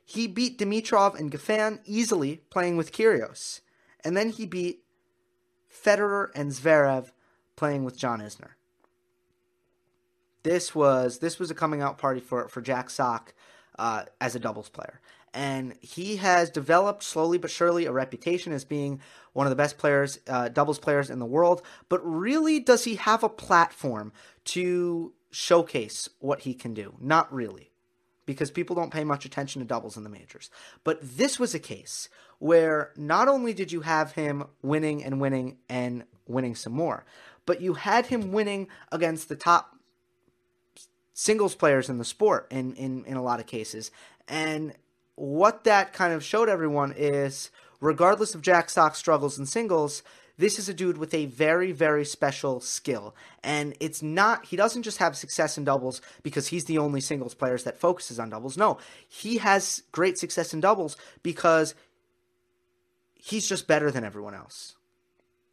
He 0.04 0.28
beat 0.28 0.56
Dimitrov 0.56 1.18
and 1.18 1.32
Goffin 1.32 1.80
easily 1.84 2.42
playing 2.48 2.76
with 2.76 2.92
Kyrgios. 2.92 3.60
And 4.04 4.16
then 4.16 4.30
he 4.30 4.46
beat 4.46 4.84
Federer 5.68 6.28
and 6.32 6.52
Zverev 6.52 7.10
playing 7.56 7.82
with 7.82 7.98
John 7.98 8.20
Isner. 8.20 8.50
This 10.44 10.76
was 10.76 11.18
this 11.18 11.40
was 11.40 11.50
a 11.50 11.56
coming 11.56 11.82
out 11.82 11.98
party 11.98 12.20
for 12.20 12.46
for 12.46 12.60
Jack 12.60 12.88
Sock 12.90 13.34
uh, 13.80 14.04
as 14.20 14.36
a 14.36 14.38
doubles 14.38 14.68
player, 14.68 15.00
and 15.36 15.74
he 15.82 16.16
has 16.16 16.48
developed 16.48 17.02
slowly 17.02 17.36
but 17.36 17.50
surely 17.50 17.84
a 17.84 17.92
reputation 17.92 18.54
as 18.54 18.64
being 18.64 19.00
one 19.34 19.46
of 19.46 19.50
the 19.50 19.56
best 19.56 19.76
players, 19.76 20.18
uh, 20.28 20.48
doubles 20.48 20.78
players 20.78 21.10
in 21.10 21.18
the 21.18 21.26
world. 21.26 21.60
But 21.90 22.00
really, 22.02 22.58
does 22.58 22.84
he 22.84 22.94
have 22.94 23.22
a 23.22 23.28
platform 23.28 24.14
to 24.46 25.12
showcase 25.30 26.08
what 26.20 26.40
he 26.40 26.54
can 26.54 26.72
do? 26.72 26.94
Not 26.98 27.30
really, 27.30 27.70
because 28.24 28.50
people 28.50 28.74
don't 28.74 28.90
pay 28.90 29.04
much 29.04 29.26
attention 29.26 29.60
to 29.60 29.68
doubles 29.68 29.98
in 29.98 30.04
the 30.04 30.08
majors. 30.08 30.48
But 30.84 31.00
this 31.02 31.38
was 31.38 31.54
a 31.54 31.60
case 31.60 32.08
where 32.38 32.92
not 32.96 33.28
only 33.28 33.52
did 33.52 33.70
you 33.70 33.82
have 33.82 34.12
him 34.12 34.44
winning 34.62 35.04
and 35.04 35.20
winning 35.20 35.58
and 35.68 36.04
winning 36.26 36.54
some 36.54 36.72
more, 36.72 37.04
but 37.44 37.60
you 37.60 37.74
had 37.74 38.06
him 38.06 38.32
winning 38.32 38.68
against 38.90 39.28
the 39.28 39.36
top 39.36 39.76
singles 41.12 41.54
players 41.54 41.90
in 41.90 41.98
the 41.98 42.06
sport 42.06 42.46
in, 42.50 42.74
in, 42.74 43.04
in 43.04 43.18
a 43.18 43.22
lot 43.22 43.38
of 43.38 43.46
cases. 43.46 43.90
And 44.28 44.74
what 45.16 45.64
that 45.64 45.92
kind 45.92 46.12
of 46.12 46.22
showed 46.22 46.48
everyone 46.48 46.94
is 46.96 47.50
regardless 47.80 48.34
of 48.34 48.42
Jack 48.42 48.70
Sock's 48.70 48.98
struggles 48.98 49.38
in 49.38 49.46
singles, 49.46 50.02
this 50.38 50.58
is 50.58 50.68
a 50.68 50.74
dude 50.74 50.98
with 50.98 51.14
a 51.14 51.26
very, 51.26 51.72
very 51.72 52.04
special 52.04 52.60
skill. 52.60 53.14
And 53.42 53.74
it's 53.80 54.02
not, 54.02 54.46
he 54.46 54.56
doesn't 54.56 54.82
just 54.82 54.98
have 54.98 55.16
success 55.16 55.56
in 55.56 55.64
doubles 55.64 56.02
because 56.22 56.48
he's 56.48 56.66
the 56.66 56.78
only 56.78 57.00
singles 57.00 57.34
player 57.34 57.56
that 57.58 57.78
focuses 57.78 58.18
on 58.18 58.30
doubles. 58.30 58.56
No, 58.56 58.78
he 59.08 59.38
has 59.38 59.82
great 59.92 60.18
success 60.18 60.52
in 60.52 60.60
doubles 60.60 60.96
because 61.22 61.74
he's 63.14 63.48
just 63.48 63.66
better 63.66 63.90
than 63.90 64.04
everyone 64.04 64.34
else. 64.34 64.76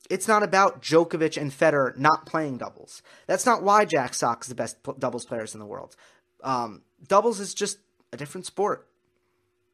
It's 0.09 0.27
not 0.27 0.43
about 0.43 0.81
Djokovic 0.81 1.41
and 1.41 1.49
Federer 1.49 1.97
not 1.97 2.25
playing 2.25 2.57
doubles. 2.57 3.01
That's 3.25 3.45
not 3.45 3.63
why 3.63 3.85
Jack 3.85 4.13
Sock 4.13 4.43
is 4.43 4.49
the 4.49 4.55
best 4.55 4.77
doubles 4.99 5.23
players 5.23 5.53
in 5.53 5.61
the 5.61 5.65
world. 5.65 5.95
Um, 6.43 6.81
doubles 7.07 7.39
is 7.39 7.53
just 7.53 7.77
a 8.11 8.17
different 8.17 8.45
sport 8.45 8.85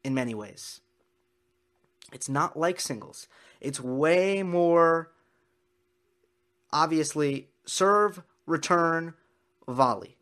in 0.04 0.14
many 0.14 0.34
ways. 0.34 0.80
It's 2.12 2.28
not 2.28 2.58
like 2.58 2.80
singles. 2.80 3.28
It's 3.60 3.80
way 3.80 4.42
more 4.42 5.10
obviously 6.72 7.48
serve, 7.64 8.22
return, 8.46 9.14
volley. 9.68 10.16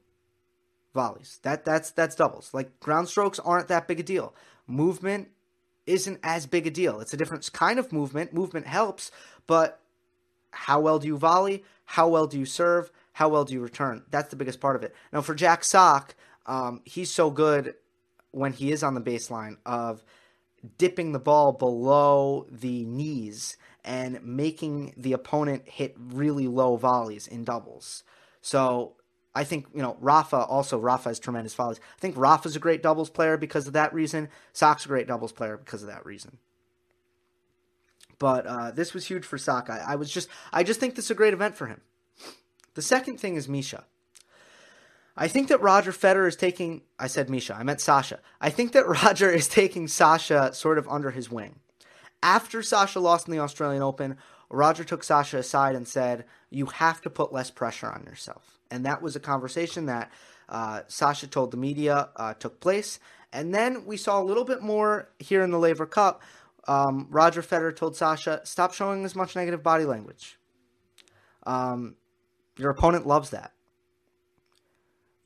Volleys. 0.95 1.39
That 1.43 1.65
that's 1.65 1.91
that's 1.91 2.17
doubles. 2.17 2.53
Like 2.53 2.81
ground 2.81 3.09
strokes 3.09 3.39
aren't 3.39 3.69
that 3.69 3.87
big 3.87 4.01
a 4.01 4.03
deal. 4.03 4.35
Movement 4.67 5.29
isn't 5.87 6.19
as 6.23 6.47
big 6.47 6.67
a 6.67 6.71
deal. 6.71 7.01
It's 7.01 7.15
a 7.15 7.17
different 7.17 7.51
kind 7.53 7.79
of 7.79 7.93
movement. 7.93 8.33
Movement 8.33 8.67
helps, 8.67 9.11
but 9.47 9.81
how 10.51 10.81
well 10.81 10.99
do 10.99 11.07
you 11.07 11.17
volley? 11.17 11.65
How 11.85 12.09
well 12.09 12.27
do 12.27 12.39
you 12.39 12.45
serve? 12.45 12.91
How 13.13 13.29
well 13.29 13.45
do 13.45 13.55
you 13.55 13.61
return? 13.61 14.05
That's 14.11 14.29
the 14.31 14.37
biggest 14.37 14.61
part 14.61 14.77
of 14.77 14.83
it. 14.83 14.95
Now, 15.13 15.23
for 15.23 15.35
Jack 15.35 15.65
Sock, 15.65 16.15
um, 16.47 16.83
he's 16.85 17.11
so 17.11 17.31
good 17.31 17.75
when 18.31 18.53
he 18.53 18.73
is 18.73 18.83
on 18.83 18.95
the 18.95 19.01
baseline 19.01 19.57
of 19.65 20.05
dipping 20.77 21.13
the 21.13 21.19
ball 21.19 21.53
below 21.53 22.47
the 22.51 22.85
knees 22.85 23.57
and 23.85 24.23
making 24.23 24.93
the 24.97 25.13
opponent 25.13 25.63
hit 25.67 25.95
really 25.99 26.49
low 26.49 26.77
volleys 26.77 27.27
in 27.27 27.45
doubles. 27.45 28.05
So 28.41 28.95
I 29.35 29.45
think, 29.45 29.67
you 29.75 29.83
know, 29.83 29.97
Rafa 30.01 30.37
also, 30.37 30.79
Rafa 30.79 31.11
has 31.11 31.19
tremendous 31.19 31.55
volleys. 31.55 31.81
I 31.97 32.01
think 32.01 32.17
Rafa's 32.17 32.57
a 32.57 32.61
great 32.61 32.83
doubles 32.83 33.11
player 33.11 33.37
because 33.37 33.67
of 33.67 33.73
that 33.75 33.95
reason. 33.95 34.29
Sock's 34.53 34.85
a 34.85 34.89
great 34.89 35.07
doubles 35.07 35.33
player 35.33 35.57
because 35.57 35.83
of 35.83 35.89
that 35.89 36.05
reason. 36.05 36.39
But 38.19 38.47
uh, 38.47 38.71
this 38.73 38.95
was 38.95 39.07
huge 39.07 39.25
for 39.25 39.39
Sock. 39.39 39.71
I, 39.71 39.79
I 39.87 39.95
was 39.95 40.11
just, 40.11 40.29
I 40.53 40.65
just 40.65 40.81
think 40.81 40.97
this 40.97 41.05
is 41.05 41.11
a 41.13 41.15
great 41.15 41.35
event 41.35 41.55
for 41.55 41.67
him. 41.67 41.83
The 42.75 42.83
second 42.83 43.19
thing 43.19 43.37
is 43.37 43.49
Misha. 43.49 43.85
I 45.21 45.29
think 45.29 45.49
that 45.49 45.61
Roger 45.61 45.91
Federer 45.91 46.29
is 46.29 46.37
taking, 46.37 46.83
I 46.99 47.09
said 47.09 47.29
Misha, 47.29 47.55
I 47.55 47.65
meant 47.65 47.81
Sasha. 47.81 48.21
I 48.41 48.51
think 48.51 48.73
that 48.73 48.87
Roger 49.05 49.31
is 49.31 49.49
taking 49.49 49.89
Sasha 49.89 50.55
sort 50.55 50.79
of 50.79 50.89
under 50.89 51.11
his 51.11 51.31
wing. 51.31 51.57
After 52.23 52.63
Sasha 52.63 53.01
lost 53.01 53.27
in 53.27 53.33
the 53.33 53.41
Australian 53.41 53.83
Open, 53.83 54.17
Roger 54.49 54.85
took 54.85 55.05
Sasha 55.05 55.39
aside 55.39 55.75
and 55.75 55.87
said, 55.87 56.25
You 56.51 56.67
have 56.67 57.01
to 57.03 57.11
put 57.11 57.33
less 57.33 57.51
pressure 57.51 57.91
on 57.91 58.05
yourself. 58.05 58.59
And 58.71 58.87
that 58.87 59.03
was 59.03 59.17
a 59.17 59.21
conversation 59.21 59.87
that 59.87 60.11
uh, 60.49 60.83
Sasha 60.87 61.27
told 61.27 61.51
the 61.51 61.57
media 61.57 62.11
uh, 62.17 62.35
took 62.35 62.61
place. 62.61 63.01
And 63.33 63.55
then 63.55 63.85
we 63.85 63.97
saw 63.97 64.23
a 64.23 64.25
little 64.25 64.45
bit 64.45 64.63
more 64.63 65.11
here 65.19 65.43
in 65.43 65.51
the 65.51 65.59
Laver 65.59 65.87
Cup 65.87 66.23
um, 66.69 67.07
Roger 67.11 67.43
Federer 67.43 67.75
told 67.75 67.97
Sasha, 67.97 68.43
stop 68.45 68.75
showing 68.75 69.05
as 69.05 69.17
much 69.17 69.35
negative 69.35 69.63
body 69.63 69.87
language. 69.87 70.39
Um, 71.45 71.97
your 72.59 72.71
opponent 72.71 73.07
loves 73.07 73.31
that. 73.31 73.53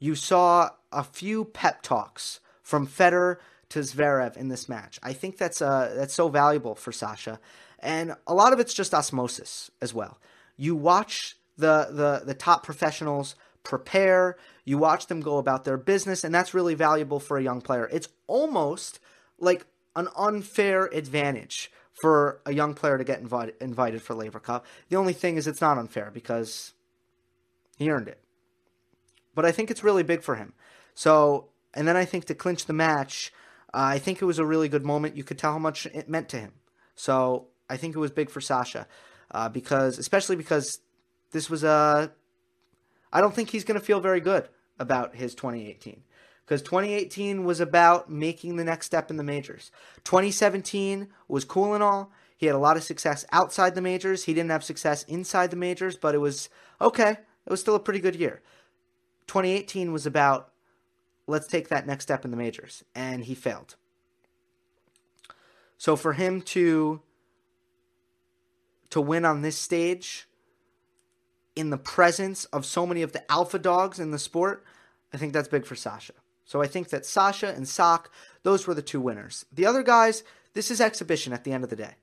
You 0.02 0.16
saw 0.16 0.71
a 0.90 1.04
few 1.04 1.44
pep 1.44 1.80
talks 1.80 2.40
from 2.61 2.88
Federer 2.88 3.37
to 3.68 3.78
Zverev 3.78 4.37
in 4.37 4.49
this 4.49 4.68
match. 4.68 4.99
I 5.00 5.12
think 5.12 5.38
that's 5.38 5.62
uh, 5.62 5.94
that's 5.97 6.12
so 6.12 6.28
valuable 6.28 6.75
for 6.75 6.90
Sasha, 6.90 7.38
and 7.78 8.16
a 8.26 8.35
lot 8.35 8.52
of 8.52 8.59
it's 8.59 8.75
just 8.75 8.94
osmosis 8.94 9.71
as 9.80 9.94
well. 9.94 10.18
You 10.56 10.75
watch 10.75 11.37
the 11.56 11.87
the 11.92 12.23
the 12.26 12.35
top 12.35 12.64
professionals 12.64 13.37
prepare. 13.62 14.37
You 14.64 14.76
watch 14.76 15.06
them 15.06 15.21
go 15.21 15.38
about 15.38 15.64
their 15.64 15.76
business, 15.76 16.25
and 16.25 16.35
that's 16.35 16.52
really 16.52 16.75
valuable 16.75 17.21
for 17.21 17.38
a 17.38 17.42
young 17.42 17.61
player. 17.61 17.88
It's 17.92 18.09
almost 18.26 18.99
like 19.38 19.66
an 19.94 20.09
unfair 20.16 20.87
advantage 20.87 21.71
for 22.02 22.40
a 22.44 22.52
young 22.52 22.75
player 22.75 22.99
to 22.99 23.04
get 23.04 23.21
invited 23.21 23.54
invited 23.61 24.02
for 24.02 24.16
Laver 24.16 24.40
Cup. 24.40 24.66
The 24.88 24.97
only 24.97 25.12
thing 25.12 25.37
is 25.37 25.47
it's 25.47 25.61
not 25.61 25.78
unfair 25.78 26.11
because 26.12 26.73
he 27.78 27.88
earned 27.88 28.09
it. 28.09 28.18
But 29.35 29.45
I 29.45 29.53
think 29.53 29.71
it's 29.71 29.85
really 29.85 30.03
big 30.03 30.23
for 30.23 30.35
him. 30.35 30.53
So, 30.95 31.49
and 31.75 31.89
then 31.89 31.97
I 31.97 32.05
think 32.05 32.27
to 32.27 32.35
clinch 32.35 32.67
the 32.67 32.73
match, 32.73 33.33
uh, 33.75 33.79
I 33.95 33.99
think 33.99 34.21
it 34.21 34.27
was 34.27 34.39
a 34.39 34.45
really 34.45 34.69
good 34.69 34.85
moment. 34.85 35.17
You 35.17 35.25
could 35.25 35.39
tell 35.39 35.53
how 35.53 35.59
much 35.59 35.87
it 35.87 36.09
meant 36.09 36.29
to 36.31 36.39
him. 36.39 36.53
So 36.95 37.49
I 37.69 37.77
think 37.77 37.97
it 37.97 37.99
was 37.99 38.11
big 38.11 38.31
for 38.31 38.41
Sasha 38.41 38.87
uh, 39.31 39.49
because, 39.49 39.99
especially 39.99 40.37
because 40.37 40.81
this 41.31 41.49
was 41.49 41.65
a. 41.65 42.12
I 43.12 43.21
don't 43.21 43.35
think 43.35 43.51
he's 43.51 43.65
going 43.65 43.79
to 43.79 43.85
feel 43.85 44.01
very 44.01 44.21
good 44.21 44.49
about 44.79 45.15
his 45.15 45.35
2018 45.35 46.03
because 46.45 46.62
2018 46.62 47.45
was 47.45 47.61
about 47.61 48.11
making 48.11 48.57
the 48.57 48.65
next 48.65 48.87
step 48.87 49.11
in 49.11 49.17
the 49.17 49.23
majors. 49.23 49.71
2017 50.05 51.09
was 51.29 51.45
cool 51.45 51.75
and 51.75 51.83
all. 51.83 52.11
He 52.37 52.47
had 52.47 52.55
a 52.55 52.59
lot 52.59 52.77
of 52.77 52.83
success 52.83 53.25
outside 53.33 53.75
the 53.75 53.81
majors. 53.81 54.25
He 54.25 54.35
didn't 54.35 54.51
have 54.51 54.65
success 54.65 55.05
inside 55.05 55.51
the 55.51 55.57
majors, 55.57 55.97
but 55.97 56.15
it 56.15 56.19
was 56.19 56.49
okay. 56.81 57.11
It 57.11 57.51
was 57.51 57.61
still 57.61 57.75
a 57.75 57.81
pretty 57.81 58.01
good 58.01 58.17
year. 58.17 58.43
2018 59.33 59.95
was 59.95 60.05
about 60.05 60.53
let's 61.27 61.47
take 61.47 61.69
that 61.71 61.87
next 61.87 62.05
step 62.05 62.27
in 62.27 62.31
the 62.31 62.37
majors, 62.37 62.85
and 62.95 63.25
he 63.25 63.35
failed. 63.35 63.77
So 65.79 65.97
for 65.97 66.12
him 66.12 66.43
to 66.43 67.01
to 68.91 69.01
win 69.01 69.25
on 69.25 69.41
this 69.41 69.57
stage 69.57 70.29
in 71.57 71.71
the 71.71 71.79
presence 71.79 72.45
of 72.47 72.67
so 72.67 72.85
many 72.85 73.01
of 73.01 73.12
the 73.12 73.33
alpha 73.33 73.59
dogs 73.59 73.99
in 73.99 74.11
the 74.11 74.19
sport, 74.19 74.67
I 75.15 75.17
think 75.17 75.33
that's 75.33 75.49
big 75.49 75.65
for 75.65 75.77
Sasha. 75.77 76.12
So 76.45 76.61
I 76.61 76.67
think 76.67 76.91
that 76.91 77.07
Sasha 77.07 77.55
and 77.55 77.67
Sock, 77.67 78.11
those 78.43 78.67
were 78.67 78.75
the 78.75 78.83
two 78.83 79.01
winners. 79.01 79.47
The 79.51 79.65
other 79.65 79.83
guys, 79.83 80.25
this 80.53 80.71
is 80.71 80.79
exhibition 80.79 81.33
at 81.33 81.45
the 81.45 81.53
end 81.53 81.65
of 81.65 81.71
the 81.71 81.77
day. 81.77 81.95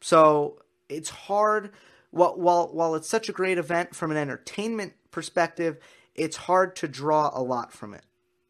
So 0.00 0.62
it's 0.88 1.10
hard 1.10 1.72
while 2.10 2.38
while 2.38 2.68
while 2.72 2.94
it's 2.94 3.08
such 3.08 3.28
a 3.28 3.32
great 3.32 3.58
event 3.58 3.94
from 3.94 4.10
an 4.10 4.16
entertainment 4.16 4.94
perspective, 5.12 5.78
it's 6.14 6.36
hard 6.36 6.74
to 6.76 6.88
draw 6.88 7.30
a 7.32 7.42
lot 7.42 7.72
from 7.72 7.94
it. 7.94 8.04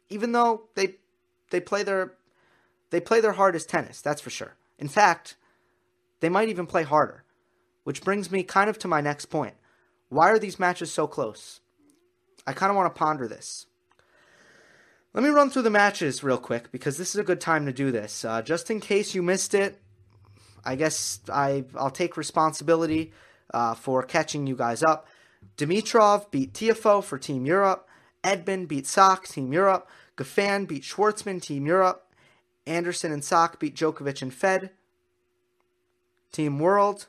Even 0.09 0.33
though 0.33 0.63
they 0.75 0.97
they 1.51 1.61
play 1.61 1.83
their 1.83 2.15
they 2.91 3.01
play 3.01 3.21
their 3.21 3.33
hardest 3.33 3.69
tennis, 3.69 4.01
that's 4.01 4.21
for 4.21 4.31
sure. 4.31 4.57
In 4.79 4.89
fact, 4.89 5.37
they 6.21 6.29
might 6.29 6.49
even 6.49 6.67
play 6.67 6.83
harder. 6.83 7.25
Which 7.85 8.03
brings 8.03 8.31
me 8.31 8.45
kind 8.45 8.71
of 8.71 8.79
to 8.79 8.89
my 8.89 9.01
next 9.01 9.27
point. 9.27 9.55
Why 10.09 10.31
are 10.31 10.39
these 10.39 10.61
matches 10.61 10.93
so 10.93 11.07
close? 11.07 11.61
I 12.47 12.53
kind 12.53 12.71
of 12.71 12.77
want 12.77 12.95
to 12.95 12.99
ponder 12.99 13.27
this. 13.27 13.67
Let 15.15 15.25
me 15.25 15.31
run 15.31 15.51
through 15.51 15.63
the 15.63 15.71
matches 15.71 16.23
real 16.23 16.39
quick 16.39 16.73
because 16.73 16.97
this 16.97 17.11
is 17.11 17.17
a 17.17 17.25
good 17.25 17.41
time 17.41 17.67
to 17.67 17.73
do 17.73 17.91
this. 17.91 18.25
Uh, 18.25 18.41
just 18.41 18.71
in 18.71 18.81
case 18.81 19.15
you 19.15 19.23
missed 19.23 19.53
it, 19.53 19.79
I 20.65 20.77
guess 20.77 21.21
I, 21.31 21.65
I'll 21.77 21.91
take 21.91 22.17
responsibility 22.17 23.13
uh, 23.53 23.75
for 23.75 24.03
catching 24.03 24.47
you 24.47 24.57
guys 24.57 24.83
up. 24.83 25.07
Dimitrov 25.57 26.31
beat 26.31 26.53
Tiafoe 26.53 27.03
for 27.05 27.19
Team 27.19 27.47
Europe. 27.47 27.89
Edmund 28.25 28.69
beat 28.69 28.87
Sock, 28.87 29.27
Team 29.27 29.53
Europe. 29.53 29.89
Goffin 30.17 30.67
beat 30.67 30.83
Schwartzman, 30.83 31.41
Team 31.41 31.67
Europe. 31.67 32.13
Anderson 32.67 33.13
and 33.13 33.25
Sock 33.25 33.59
beat 33.59 33.75
Djokovic 33.75 34.23
and 34.23 34.33
Fed, 34.33 34.71
Team 36.31 36.59
World. 36.59 37.07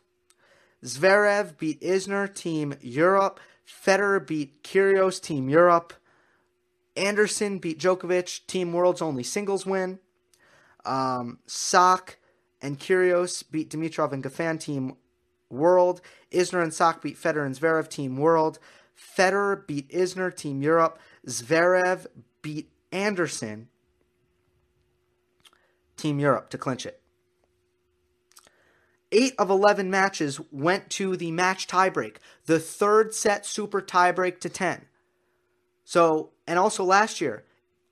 Zverev 0.83 1.57
beat 1.57 1.79
Isner, 1.81 2.33
Team 2.33 2.75
Europe. 2.81 3.39
Federer 3.67 4.25
beat 4.25 4.63
Kyrgios, 4.63 5.21
Team 5.21 5.49
Europe. 5.49 5.93
Anderson 6.97 7.59
beat 7.59 7.79
Djokovic, 7.79 8.45
Team 8.47 8.73
World's 8.73 9.01
only 9.01 9.23
singles 9.23 9.65
win. 9.65 9.99
Um, 10.85 11.39
Sock 11.47 12.17
and 12.61 12.79
Kyrgios 12.79 13.43
beat 13.49 13.69
Dimitrov 13.69 14.11
and 14.11 14.23
Goffin, 14.23 14.59
Team 14.59 14.97
World. 15.53 16.01
Isner 16.31 16.61
and 16.61 16.73
Sock 16.73 17.01
beat 17.01 17.17
Federer 17.17 17.45
and 17.45 17.55
Zverev, 17.55 17.87
Team 17.87 18.17
World. 18.17 18.59
Federer 18.97 19.65
beat 19.65 19.89
Isner, 19.89 20.35
Team 20.35 20.61
Europe. 20.61 20.99
Zverev 21.27 22.07
beat 22.41 22.69
Anderson, 22.93 23.69
Team 25.97 26.19
Europe, 26.19 26.49
to 26.51 26.57
clinch 26.57 26.85
it. 26.85 27.01
Eight 29.11 29.33
of 29.37 29.49
11 29.49 29.89
matches 29.89 30.39
went 30.51 30.89
to 30.91 31.15
the 31.15 31.31
match 31.31 31.67
tiebreak, 31.67 32.17
the 32.45 32.59
third 32.59 33.13
set 33.13 33.45
super 33.45 33.81
tiebreak 33.81 34.39
to 34.39 34.49
10. 34.49 34.85
So, 35.83 36.31
and 36.47 36.57
also 36.57 36.83
last 36.83 37.21
year, 37.21 37.43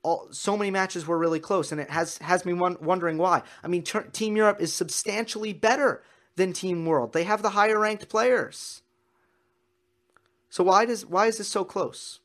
all, 0.02 0.28
so 0.32 0.56
many 0.56 0.70
matches 0.70 1.06
were 1.06 1.18
really 1.18 1.38
close, 1.38 1.70
and 1.70 1.80
it 1.80 1.90
has 1.90 2.18
has 2.18 2.44
me 2.44 2.52
wondering 2.52 3.18
why. 3.18 3.42
I 3.62 3.68
mean, 3.68 3.84
ter- 3.84 4.02
Team 4.02 4.36
Europe 4.36 4.60
is 4.60 4.74
substantially 4.74 5.52
better 5.52 6.02
than 6.36 6.52
Team 6.52 6.86
World. 6.86 7.12
They 7.12 7.24
have 7.24 7.42
the 7.42 7.50
higher 7.50 7.78
ranked 7.78 8.08
players. 8.08 8.82
So 10.50 10.64
why 10.64 10.84
does 10.84 11.06
why 11.06 11.26
is 11.26 11.38
this 11.38 11.48
so 11.48 11.64
close? 11.64 12.20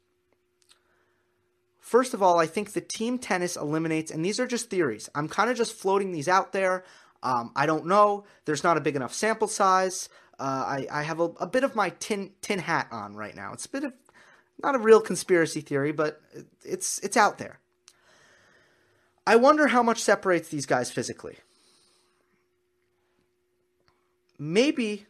First 1.80 2.14
of 2.14 2.22
all, 2.22 2.38
I 2.38 2.46
think 2.46 2.74
the 2.74 2.82
team 2.82 3.18
tennis 3.18 3.56
eliminates, 3.56 4.12
and 4.12 4.24
these 4.24 4.42
are 4.42 4.46
just 4.46 4.70
theories. 4.70 5.10
I'm 5.16 5.30
kind 5.30 5.50
of 5.50 5.56
just 5.56 5.74
floating 5.74 6.12
these 6.12 6.28
out 6.28 6.52
there. 6.52 6.84
Um, 7.24 7.52
I 7.56 7.66
don't 7.66 7.86
know. 7.86 8.26
There's 8.44 8.64
not 8.64 8.76
a 8.76 8.82
big 8.82 8.98
enough 8.98 9.14
sample 9.14 9.48
size. 9.48 10.10
Uh, 10.38 10.44
I, 10.44 10.88
I, 10.92 11.04
have 11.04 11.22
a, 11.22 11.30
a, 11.40 11.48
bit 11.48 11.64
of 11.64 11.76
my 11.76 11.90
tin 11.92 12.32
tin 12.42 12.60
hat 12.60 12.90
on 12.92 13.16
right 13.16 13.36
now. 13.36 13.54
It's 13.54 13.66
a 13.66 13.70
bit 13.70 13.86
of 13.86 13.94
not 14.62 14.76
a 14.76 14.80
real 14.80 15.00
conspiracy 15.00 15.62
theory, 15.62 15.94
but 15.94 16.22
it's 16.64 17.00
it's 17.00 17.16
out 17.16 17.38
there. 17.38 17.60
I 19.26 19.38
wonder 19.38 19.68
how 19.68 19.82
much 19.82 20.02
separates 20.02 20.50
these 20.50 20.66
guys 20.66 20.92
physically. 20.92 21.38
Maybe 24.40 25.06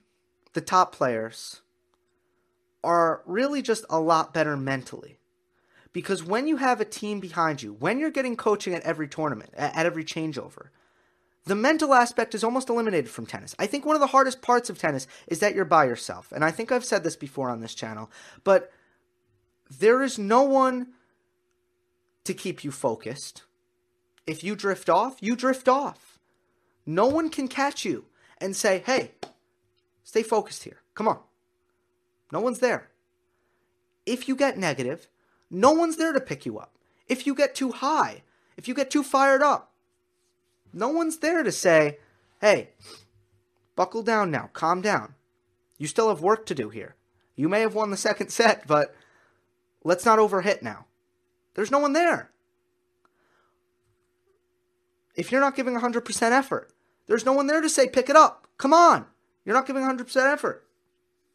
the 0.54 0.62
top 0.62 0.94
players 0.94 1.62
are 2.84 3.22
really 3.26 3.62
just 3.62 3.86
a 3.90 4.00
lot 4.00 4.34
better 4.34 4.56
mentally. 4.56 5.20
Because 5.94 6.24
when 6.24 6.48
you 6.48 6.58
have 6.58 6.80
a 6.80 6.86
team 6.86 7.20
behind 7.20 7.62
you, 7.62 7.74
when 7.74 8.00
you're 8.00 8.12
getting 8.12 8.36
coaching 8.36 8.74
at 8.74 8.84
every 8.84 9.08
tournament, 9.08 9.52
at 9.56 9.86
every 9.86 10.04
changeover, 10.04 10.68
the 11.46 11.56
mental 11.56 11.94
aspect 11.94 12.36
is 12.36 12.44
almost 12.44 12.70
eliminated 12.70 13.10
from 13.10 13.26
tennis. 13.26 13.56
I 13.58 13.68
think 13.68 13.86
one 13.86 13.96
of 13.96 14.00
the 14.02 14.08
hardest 14.08 14.42
parts 14.42 14.70
of 14.70 14.78
tennis 14.78 15.08
is 15.28 15.40
that 15.40 15.56
you're 15.56 15.66
by 15.66 15.86
yourself. 15.86 16.32
And 16.32 16.44
I 16.44 16.52
think 16.52 16.72
I've 16.72 16.86
said 16.86 17.04
this 17.04 17.16
before 17.16 17.50
on 17.50 17.62
this 17.62 17.74
channel, 17.74 18.12
but 18.44 18.72
there 19.80 20.04
is 20.04 20.20
no 20.20 20.44
one 20.44 20.88
to 22.26 22.34
keep 22.34 22.64
you 22.64 22.72
focused. 22.72 23.44
If 24.26 24.44
you 24.44 24.56
drift 24.56 24.90
off, 24.90 25.18
you 25.22 25.36
drift 25.36 25.68
off. 25.68 26.20
No 26.86 27.08
one 27.08 27.30
can 27.30 27.48
catch 27.48 27.86
you 27.86 28.06
and 28.40 28.56
say, 28.56 28.84
hey, 28.86 29.12
stay 30.04 30.24
focused 30.24 30.64
here. 30.64 30.82
Come 30.96 31.08
on. 31.08 31.20
No 32.32 32.40
one's 32.40 32.60
there. 32.60 32.90
If 34.06 34.28
you 34.28 34.36
get 34.36 34.58
negative, 34.58 35.08
no 35.50 35.72
one's 35.72 35.98
there 35.98 36.14
to 36.14 36.22
pick 36.22 36.46
you 36.46 36.58
up. 36.60 36.74
If 37.08 37.26
you 37.26 37.36
get 37.36 37.56
too 37.56 37.72
high, 37.72 38.24
if 38.58 38.68
you 38.68 38.74
get 38.74 38.92
too 38.92 39.04
fired 39.04 39.42
up, 39.42 39.72
no 40.74 40.90
one's 40.90 41.18
there 41.18 41.44
to 41.44 41.52
say, 41.52 42.00
hey, 42.42 42.70
buckle 43.76 44.04
down 44.04 44.32
now, 44.32 44.50
calm 44.54 44.82
down. 44.82 45.16
You 45.78 45.88
still 45.88 46.10
have 46.10 46.22
work 46.22 46.46
to 46.48 46.56
do 46.56 46.70
here. 46.70 46.96
You 47.36 47.48
may 47.48 47.62
have 47.62 47.76
won 47.76 47.92
the 47.92 47.98
second 47.98 48.30
set, 48.30 48.68
but 48.68 48.96
let's 49.84 50.06
not 50.06 50.20
overhit 50.20 50.62
now. 50.62 50.86
There's 51.54 51.72
no 51.72 51.80
one 51.80 51.94
there. 51.94 52.32
If 55.16 55.32
you're 55.32 55.42
not 55.42 55.56
giving 55.56 55.76
100% 55.76 56.32
effort, 56.32 56.72
there's 57.08 57.26
no 57.26 57.34
one 57.34 57.48
there 57.48 57.62
to 57.62 57.70
say, 57.70 57.88
pick 57.88 58.10
it 58.10 58.16
up. 58.16 58.48
Come 58.58 58.74
on. 58.74 59.06
You're 59.46 59.56
not 59.56 59.66
giving 59.66 59.84
100% 59.84 60.32
effort. 60.32 60.66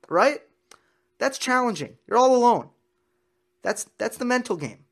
Right? 0.09 0.43
That's 1.19 1.39
challenging. 1.39 1.97
You're 2.07 2.19
all 2.19 2.37
alone. 2.37 2.71
That's 3.63 3.87
that's 3.97 4.17
the 4.17 4.25
mental 4.25 4.57
game. 4.57 4.85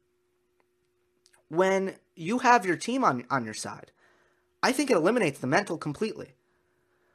When 1.49 1.97
you 2.14 2.38
have 2.38 2.64
your 2.64 2.77
team 2.77 3.05
on 3.05 3.25
on 3.29 3.45
your 3.45 3.55
side, 3.55 3.90
I 4.62 4.73
think 4.73 4.90
it 4.90 4.97
eliminates 4.97 5.40
the 5.40 5.49
mental 5.49 5.77
completely. 5.77 6.35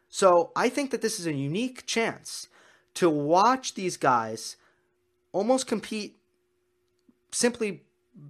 So 0.10 0.52
I 0.56 0.70
think 0.70 0.92
that 0.92 1.02
this 1.02 1.20
is 1.20 1.26
a 1.26 1.34
unique 1.34 1.86
chance 1.86 2.50
to 2.96 3.10
watch 3.10 3.74
these 3.74 3.98
guys 3.98 4.58
almost 5.32 5.68
compete 5.68 6.18
simply 7.32 7.84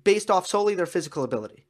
based 0.04 0.32
off 0.32 0.48
solely 0.48 0.76
their 0.76 0.86
physical 0.86 1.24
ability. 1.24 1.65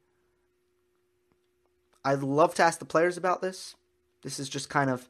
I'd 2.06 2.22
love 2.22 2.54
to 2.54 2.62
ask 2.62 2.78
the 2.78 2.84
players 2.84 3.16
about 3.16 3.42
this. 3.42 3.74
This 4.22 4.38
is 4.38 4.48
just 4.48 4.70
kind 4.70 4.90
of 4.90 5.08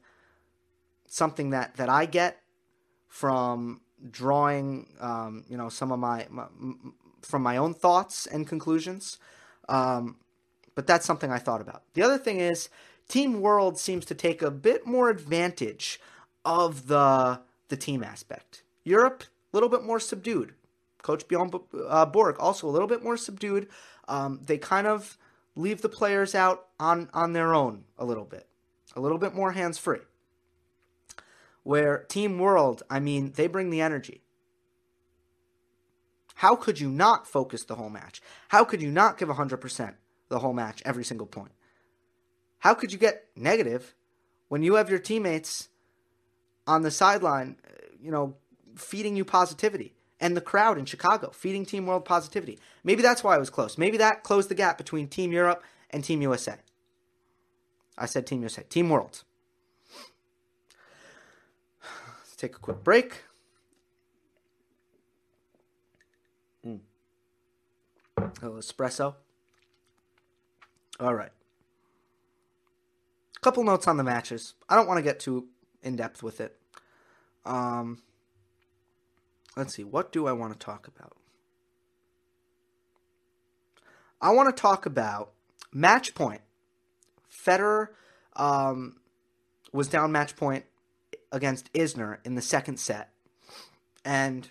something 1.07 1.51
that, 1.51 1.77
that 1.77 1.91
I 1.91 2.07
get 2.07 2.41
from 3.07 3.83
drawing, 4.11 4.89
um, 4.99 5.45
you 5.49 5.59
know, 5.59 5.69
some 5.69 5.93
of 5.93 5.99
my, 5.99 6.27
my, 6.31 6.47
from 7.21 7.43
my 7.43 7.59
own 7.59 7.75
thoughts 7.75 8.27
and 8.27 8.47
conclusions. 8.47 9.19
Um, 9.69 10.17
but 10.75 10.87
that's 10.87 11.05
something 11.05 11.31
I 11.31 11.39
thought 11.39 11.61
about. 11.61 11.83
The 11.93 12.03
other 12.03 12.19
thing 12.19 12.41
is, 12.41 12.71
Team 13.09 13.41
World 13.43 13.79
seems 13.79 14.07
to 14.07 14.15
take 14.15 14.41
a 14.41 14.51
bit 14.51 14.87
more 14.87 15.11
advantage 15.11 16.01
of 16.45 16.87
the 16.87 17.41
the 17.69 17.77
team 17.77 18.05
aspect. 18.05 18.63
Europe, 18.85 19.25
a 19.25 19.57
little 19.57 19.69
bit 19.69 19.83
more 19.83 19.99
subdued. 19.99 20.55
Coach 21.03 21.27
Bjorn 21.27 21.51
uh, 21.89 22.07
Borg 22.07 22.37
also 22.39 22.69
a 22.69 22.71
little 22.71 22.87
bit 22.87 23.03
more 23.03 23.17
subdued. 23.17 23.69
Um, 24.07 24.41
they 24.47 24.57
kind 24.57 24.87
of 24.87 25.19
leave 25.57 25.83
the 25.83 25.89
players 25.89 26.35
out 26.35 26.69
on 26.79 27.11
on 27.13 27.33
their 27.33 27.55
own 27.55 27.85
a 27.99 28.05
little 28.05 28.25
bit, 28.25 28.47
a 28.95 29.01
little 29.01 29.19
bit 29.19 29.35
more 29.35 29.53
hands 29.53 29.79
free. 29.79 30.01
Where 31.65 32.05
Team 32.05 32.39
World, 32.39 32.85
I 32.89 33.01
mean, 33.01 33.33
they 33.33 33.49
bring 33.49 33.71
the 33.71 33.81
energy. 33.81 34.23
How 36.37 36.55
could 36.55 36.79
you 36.79 36.91
not 36.91 37.27
focus 37.27 37.65
the 37.65 37.75
whole 37.75 37.89
match? 37.89 38.21
How 38.49 38.63
could 38.63 38.83
you 38.83 38.91
not 38.91 39.19
give 39.19 39.29
100% 39.29 39.95
the 40.29 40.39
whole 40.39 40.53
match, 40.53 40.83
every 40.85 41.03
single 41.03 41.27
point? 41.27 41.53
How 42.59 42.75
could 42.75 42.93
you 42.93 42.99
get 42.99 43.25
negative 43.35 43.95
when 44.49 44.63
you 44.63 44.75
have 44.75 44.91
your 44.91 44.99
teammates 44.99 45.71
on 46.67 46.83
the 46.83 46.91
sideline, 46.91 47.57
you 47.99 48.11
know, 48.11 48.37
feeding 48.77 49.17
you 49.17 49.25
positivity? 49.25 49.96
And 50.21 50.37
the 50.37 50.41
crowd 50.41 50.79
in 50.79 50.87
Chicago 50.87 51.31
feeding 51.31 51.67
Team 51.67 51.87
World 51.87 52.05
positivity. 52.05 52.59
Maybe 52.83 53.03
that's 53.03 53.23
why 53.23 53.37
it 53.37 53.39
was 53.39 53.51
close. 53.51 53.77
Maybe 53.77 53.99
that 53.99 54.23
closed 54.23 54.49
the 54.49 54.55
gap 54.55 54.79
between 54.79 55.09
Team 55.09 55.31
Europe 55.33 55.63
and 55.91 56.03
Team 56.03 56.23
USA. 56.23 56.57
I 57.99 58.07
said 58.07 58.27
Team 58.27 58.41
USA. 58.41 58.63
Team 58.63 58.89
World. 58.89 59.25
Let's 62.19 62.37
take 62.37 62.57
a 62.57 62.59
quick 62.59 62.83
break. 62.83 63.25
Mm. 66.67 66.81
A 68.19 68.23
little 68.43 68.57
espresso. 68.59 69.15
All 70.99 71.15
right. 71.15 71.33
A 73.37 73.41
couple 73.41 73.65
notes 73.65 73.87
on 73.87 73.97
the 73.97 74.05
matches. 74.05 74.55
I 74.69 74.77
don't 74.77 74.87
want 74.87 74.99
to 74.99 75.03
get 75.03 75.21
too 75.21 75.49
in 75.83 75.97
depth 75.97 76.23
with 76.23 76.41
it. 76.41 76.59
Um, 77.45 78.03
let's 79.57 79.75
see. 79.75 79.85
What 79.85 80.13
do 80.13 80.27
I 80.27 80.33
want 80.33 80.53
to 80.53 80.59
talk 80.59 80.87
about? 80.87 81.17
I 84.21 84.31
want 84.31 84.55
to 84.55 84.61
talk 84.61 84.87
about 84.87 85.33
match 85.73 86.15
point. 86.15 86.43
Federer 87.31 87.89
um, 88.35 88.97
was 89.73 89.89
down 89.89 90.13
match 90.13 90.37
point 90.37 90.65
against 91.33 91.73
Isner 91.73 92.19
in 92.25 92.35
the 92.35 92.43
second 92.43 92.79
set. 92.79 93.11
And 94.05 94.49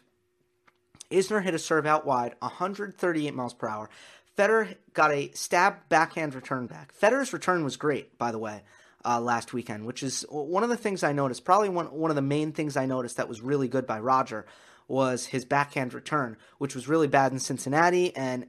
Isner 1.10 1.44
hit 1.44 1.54
a 1.54 1.60
serve 1.60 1.86
out 1.86 2.06
wide, 2.06 2.36
138 2.40 3.34
miles 3.34 3.54
per 3.54 3.68
hour. 3.68 3.90
Federer 4.38 4.76
got 4.94 5.12
a 5.12 5.32
stab 5.32 5.88
backhand 5.90 6.36
return 6.36 6.68
back. 6.68 6.94
Federer's 6.94 7.32
return 7.32 7.64
was 7.64 7.78
great, 7.78 8.18
by 8.18 8.32
the 8.32 8.38
way, 8.38 8.64
uh, 9.06 9.20
last 9.20 9.54
weekend, 9.54 9.86
which 9.86 10.04
is 10.04 10.26
one 10.30 10.64
of 10.64 10.70
the 10.70 10.78
things 10.78 11.04
I 11.04 11.14
noticed. 11.14 11.46
Probably 11.46 11.70
one 11.70 11.88
one 11.88 12.12
of 12.12 12.16
the 12.16 12.22
main 12.22 12.52
things 12.52 12.76
I 12.76 12.86
noticed 12.86 13.18
that 13.18 13.30
was 13.30 13.40
really 13.40 13.70
good 13.70 13.88
by 13.88 14.00
Roger 14.00 14.46
was 14.88 15.28
his 15.28 15.46
backhand 15.46 15.94
return, 15.94 16.38
which 16.58 16.76
was 16.76 16.88
really 16.88 17.08
bad 17.08 17.32
in 17.32 17.40
Cincinnati 17.40 18.16
and 18.16 18.48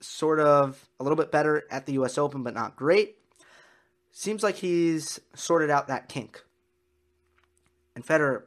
sort 0.00 0.40
of 0.40 0.88
a 1.00 1.02
little 1.02 1.16
bit 1.16 1.32
better 1.32 1.64
at 1.70 1.86
the 1.86 1.94
U.S. 1.94 2.18
Open, 2.18 2.42
but 2.42 2.54
not 2.54 2.76
great. 2.76 3.16
Seems 4.12 4.42
like 4.42 4.56
he's 4.56 5.20
sorted 5.34 5.70
out 5.70 5.88
that 5.88 6.08
kink 6.08 6.42
and 7.98 8.06
Federer 8.06 8.44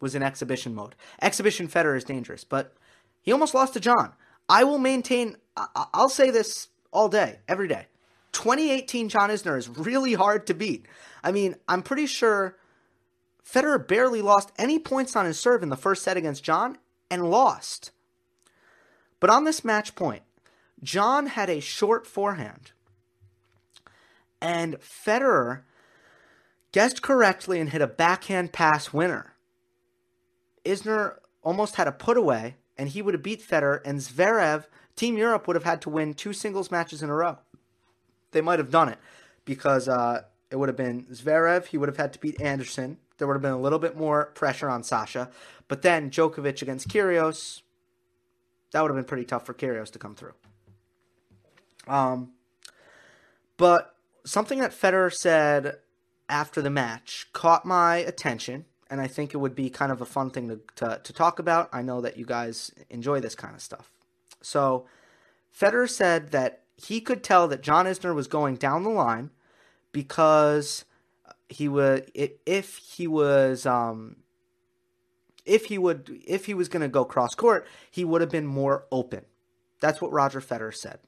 was 0.00 0.14
in 0.14 0.22
exhibition 0.22 0.76
mode. 0.76 0.94
Exhibition 1.20 1.66
Federer 1.66 1.96
is 1.96 2.04
dangerous, 2.04 2.44
but 2.44 2.72
he 3.20 3.32
almost 3.32 3.52
lost 3.52 3.74
to 3.74 3.80
John. 3.80 4.12
I 4.48 4.62
will 4.62 4.78
maintain, 4.78 5.36
I'll 5.56 6.08
say 6.08 6.30
this 6.30 6.68
all 6.92 7.08
day, 7.08 7.40
every 7.48 7.66
day. 7.66 7.86
2018 8.30 9.08
John 9.08 9.30
Isner 9.30 9.58
is 9.58 9.68
really 9.68 10.14
hard 10.14 10.46
to 10.46 10.54
beat. 10.54 10.86
I 11.24 11.32
mean, 11.32 11.56
I'm 11.66 11.82
pretty 11.82 12.06
sure 12.06 12.56
Federer 13.46 13.86
barely 13.86 14.22
lost 14.22 14.52
any 14.56 14.78
points 14.78 15.16
on 15.16 15.26
his 15.26 15.38
serve 15.38 15.62
in 15.62 15.68
the 15.68 15.76
first 15.76 16.02
set 16.02 16.16
against 16.16 16.44
John 16.44 16.78
and 17.10 17.30
lost. 17.30 17.90
But 19.20 19.30
on 19.30 19.44
this 19.44 19.64
match 19.64 19.94
point, 19.94 20.22
John 20.82 21.26
had 21.26 21.48
a 21.48 21.60
short 21.60 22.06
forehand. 22.06 22.72
And 24.40 24.80
Federer 24.80 25.62
guessed 26.72 27.02
correctly 27.02 27.60
and 27.60 27.70
hit 27.70 27.82
a 27.82 27.86
backhand 27.86 28.52
pass 28.52 28.92
winner. 28.92 29.34
Isner 30.64 31.16
almost 31.42 31.76
had 31.76 31.86
a 31.86 31.92
put 31.92 32.16
away, 32.16 32.56
and 32.76 32.88
he 32.88 33.02
would 33.02 33.14
have 33.14 33.22
beat 33.22 33.46
Federer, 33.46 33.80
and 33.84 33.98
Zverev, 34.00 34.64
Team 34.96 35.16
Europe, 35.16 35.46
would 35.46 35.56
have 35.56 35.64
had 35.64 35.82
to 35.82 35.90
win 35.90 36.14
two 36.14 36.32
singles 36.32 36.70
matches 36.70 37.02
in 37.02 37.10
a 37.10 37.14
row. 37.14 37.38
They 38.32 38.40
might 38.40 38.58
have 38.58 38.70
done 38.70 38.88
it 38.88 38.98
because 39.44 39.88
uh, 39.88 40.22
it 40.50 40.56
would 40.56 40.68
have 40.68 40.76
been 40.76 41.04
Zverev. 41.04 41.66
He 41.66 41.78
would 41.78 41.88
have 41.88 41.96
had 41.96 42.12
to 42.14 42.18
beat 42.18 42.40
Anderson. 42.40 42.98
There 43.22 43.28
would 43.28 43.34
have 43.34 43.42
been 43.42 43.52
a 43.52 43.60
little 43.60 43.78
bit 43.78 43.96
more 43.96 44.32
pressure 44.34 44.68
on 44.68 44.82
Sasha. 44.82 45.30
But 45.68 45.82
then 45.82 46.10
Djokovic 46.10 46.60
against 46.60 46.88
Kyrgios, 46.88 47.62
that 48.72 48.82
would 48.82 48.88
have 48.88 48.96
been 48.96 49.04
pretty 49.04 49.24
tough 49.24 49.46
for 49.46 49.54
Kyrgios 49.54 49.92
to 49.92 50.00
come 50.00 50.16
through. 50.16 50.32
Um, 51.86 52.32
but 53.56 53.94
something 54.24 54.58
that 54.58 54.72
Federer 54.72 55.14
said 55.14 55.76
after 56.28 56.60
the 56.60 56.68
match 56.68 57.28
caught 57.32 57.64
my 57.64 57.98
attention, 57.98 58.64
and 58.90 59.00
I 59.00 59.06
think 59.06 59.34
it 59.34 59.36
would 59.36 59.54
be 59.54 59.70
kind 59.70 59.92
of 59.92 60.00
a 60.00 60.04
fun 60.04 60.30
thing 60.30 60.48
to, 60.48 60.58
to, 60.84 61.00
to 61.00 61.12
talk 61.12 61.38
about. 61.38 61.68
I 61.72 61.80
know 61.80 62.00
that 62.00 62.16
you 62.16 62.26
guys 62.26 62.72
enjoy 62.90 63.20
this 63.20 63.36
kind 63.36 63.54
of 63.54 63.62
stuff. 63.62 63.92
So, 64.40 64.88
Federer 65.56 65.88
said 65.88 66.32
that 66.32 66.62
he 66.74 67.00
could 67.00 67.22
tell 67.22 67.46
that 67.46 67.62
John 67.62 67.86
Isner 67.86 68.16
was 68.16 68.26
going 68.26 68.56
down 68.56 68.82
the 68.82 68.90
line 68.90 69.30
because 69.92 70.84
he 71.52 71.68
would 71.68 72.10
if 72.14 72.76
he 72.78 73.06
was 73.06 73.66
um, 73.66 74.16
if 75.44 75.66
he 75.66 75.78
would 75.78 76.10
if 76.26 76.46
he 76.46 76.54
was 76.54 76.68
going 76.68 76.82
to 76.82 76.88
go 76.88 77.04
cross 77.04 77.34
court, 77.34 77.66
he 77.90 78.04
would 78.04 78.20
have 78.20 78.30
been 78.30 78.46
more 78.46 78.86
open. 78.90 79.24
That's 79.80 80.00
what 80.00 80.12
Roger 80.12 80.40
Federer 80.40 80.74
said. 80.74 81.00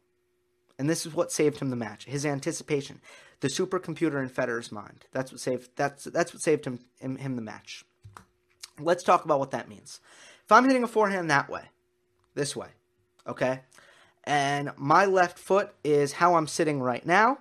And 0.79 0.91
this 0.91 1.07
is 1.07 1.15
what 1.15 1.33
saved 1.33 1.59
him 1.59 1.71
the 1.71 1.77
match. 1.77 2.05
His 2.05 2.27
anticipation, 2.27 3.01
the 3.41 3.49
supercomputer 3.49 4.21
in 4.21 4.29
Federer's 4.29 4.73
mind. 4.73 5.07
That's 5.13 5.33
what 5.33 5.41
saved 5.41 5.71
that's 5.77 6.05
that's 6.05 6.33
what 6.33 6.43
saved 6.43 6.65
him 6.65 6.81
him, 7.01 7.17
him 7.17 7.37
the 7.37 7.43
match. 7.43 7.85
Let's 8.79 9.05
talk 9.05 9.25
about 9.25 9.39
what 9.39 9.53
that 9.53 9.69
means. 9.69 10.01
If 10.45 10.53
I'm 10.53 10.65
hitting 10.65 10.83
a 10.83 10.89
forehand 10.89 11.31
that 11.31 11.49
way, 11.49 11.63
this 12.35 12.57
way, 12.57 12.69
okay? 13.27 13.61
And 14.25 14.73
my 14.77 15.05
left 15.05 15.39
foot 15.39 15.73
is 15.85 16.13
how 16.13 16.35
I'm 16.35 16.49
sitting 16.49 16.81
right 16.81 17.05
now. 17.07 17.39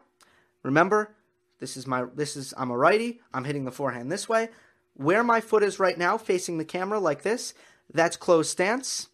Remember, 0.62 1.16
this 1.63 1.78
is 1.78 1.88
my 1.88 2.04
this 2.13 2.36
is 2.36 2.54
I'm 2.58 2.71
a 2.71 2.78
righty. 2.78 3.21
I'm 3.34 3.45
hitting 3.45 3.63
the 3.63 3.71
forehand 3.71 4.12
this 4.12 4.28
way. 4.28 4.49
Where 4.95 5.23
my 5.23 5.39
foot 5.39 5.63
is 5.63 5.80
right 5.80 5.97
now, 5.97 6.17
facing 6.17 6.58
the 6.58 6.65
camera 6.65 6.99
like 6.99 7.23
this, 7.23 7.54
that's 7.93 8.17
closed 8.17 8.52
stance. 8.52 9.08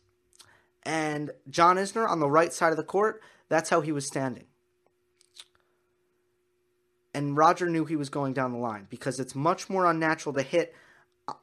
And 0.81 1.29
John 1.47 1.75
Isner 1.77 2.09
on 2.09 2.19
the 2.19 2.29
right 2.29 2.51
side 2.51 2.71
of 2.71 2.77
the 2.77 2.83
court, 2.83 3.21
that's 3.49 3.69
how 3.69 3.81
he 3.81 3.91
was 3.91 4.07
standing. 4.07 4.45
And 7.13 7.37
Roger 7.37 7.69
knew 7.69 7.85
he 7.85 7.95
was 7.95 8.09
going 8.09 8.33
down 8.33 8.51
the 8.51 8.57
line 8.57 8.87
because 8.89 9.19
it's 9.19 9.35
much 9.35 9.69
more 9.69 9.85
unnatural 9.85 10.33
to 10.33 10.41
hit. 10.41 10.73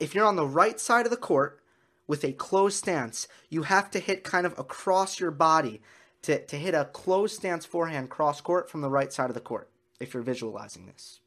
If 0.01 0.13
you're 0.13 0.27
on 0.27 0.35
the 0.35 0.45
right 0.45 0.81
side 0.81 1.07
of 1.07 1.11
the 1.11 1.17
court 1.17 1.61
with 2.09 2.25
a 2.25 2.33
closed 2.33 2.79
stance, 2.79 3.29
you 3.49 3.63
have 3.63 3.93
to 3.93 4.01
hit 4.01 4.25
kind 4.25 4.45
of 4.45 4.59
across 4.59 5.21
your 5.21 5.31
body 5.31 5.81
to, 6.23 6.45
to 6.47 6.57
hit 6.57 6.75
a 6.75 6.87
closed 6.87 7.37
stance 7.37 7.65
forehand 7.65 8.11
cross 8.11 8.41
court 8.41 8.69
from 8.69 8.81
the 8.81 8.91
right 8.91 9.13
side 9.13 9.31
of 9.31 9.35
the 9.35 9.41
court, 9.41 9.71
if 10.01 10.15
you're 10.15 10.23
visualizing 10.23 10.87
this. 10.87 11.21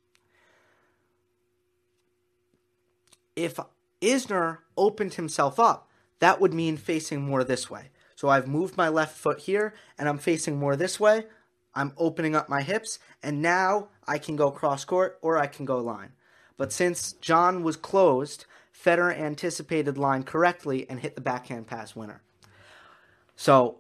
If 3.35 3.59
Isner 4.01 4.59
opened 4.77 5.15
himself 5.15 5.59
up, 5.59 5.89
that 6.19 6.41
would 6.41 6.53
mean 6.53 6.77
facing 6.77 7.21
more 7.21 7.43
this 7.43 7.69
way. 7.69 7.89
So 8.15 8.27
I've 8.27 8.47
moved 8.47 8.75
my 8.75 8.89
left 8.89 9.17
foot 9.17 9.39
here 9.39 9.73
and 9.97 10.09
I'm 10.09 10.17
facing 10.17 10.57
more 10.57 10.75
this 10.75 10.99
way. 10.99 11.25
I'm 11.73 11.93
opening 11.97 12.35
up 12.35 12.49
my 12.49 12.61
hips 12.61 12.99
and 13.23 13.41
now 13.41 13.87
I 14.07 14.17
can 14.17 14.35
go 14.35 14.51
cross 14.51 14.83
court 14.83 15.17
or 15.21 15.37
I 15.37 15.47
can 15.47 15.65
go 15.65 15.79
line. 15.79 16.11
But 16.57 16.73
since 16.73 17.13
John 17.13 17.63
was 17.63 17.77
closed, 17.77 18.45
Federer 18.73 19.17
anticipated 19.17 19.97
line 19.97 20.23
correctly 20.23 20.89
and 20.89 20.99
hit 20.99 21.15
the 21.15 21.21
backhand 21.21 21.67
pass 21.67 21.95
winner. 21.95 22.21
So 23.37 23.77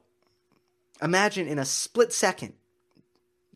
imagine 1.01 1.47
in 1.47 1.59
a 1.59 1.65
split 1.65 2.13
second 2.13 2.53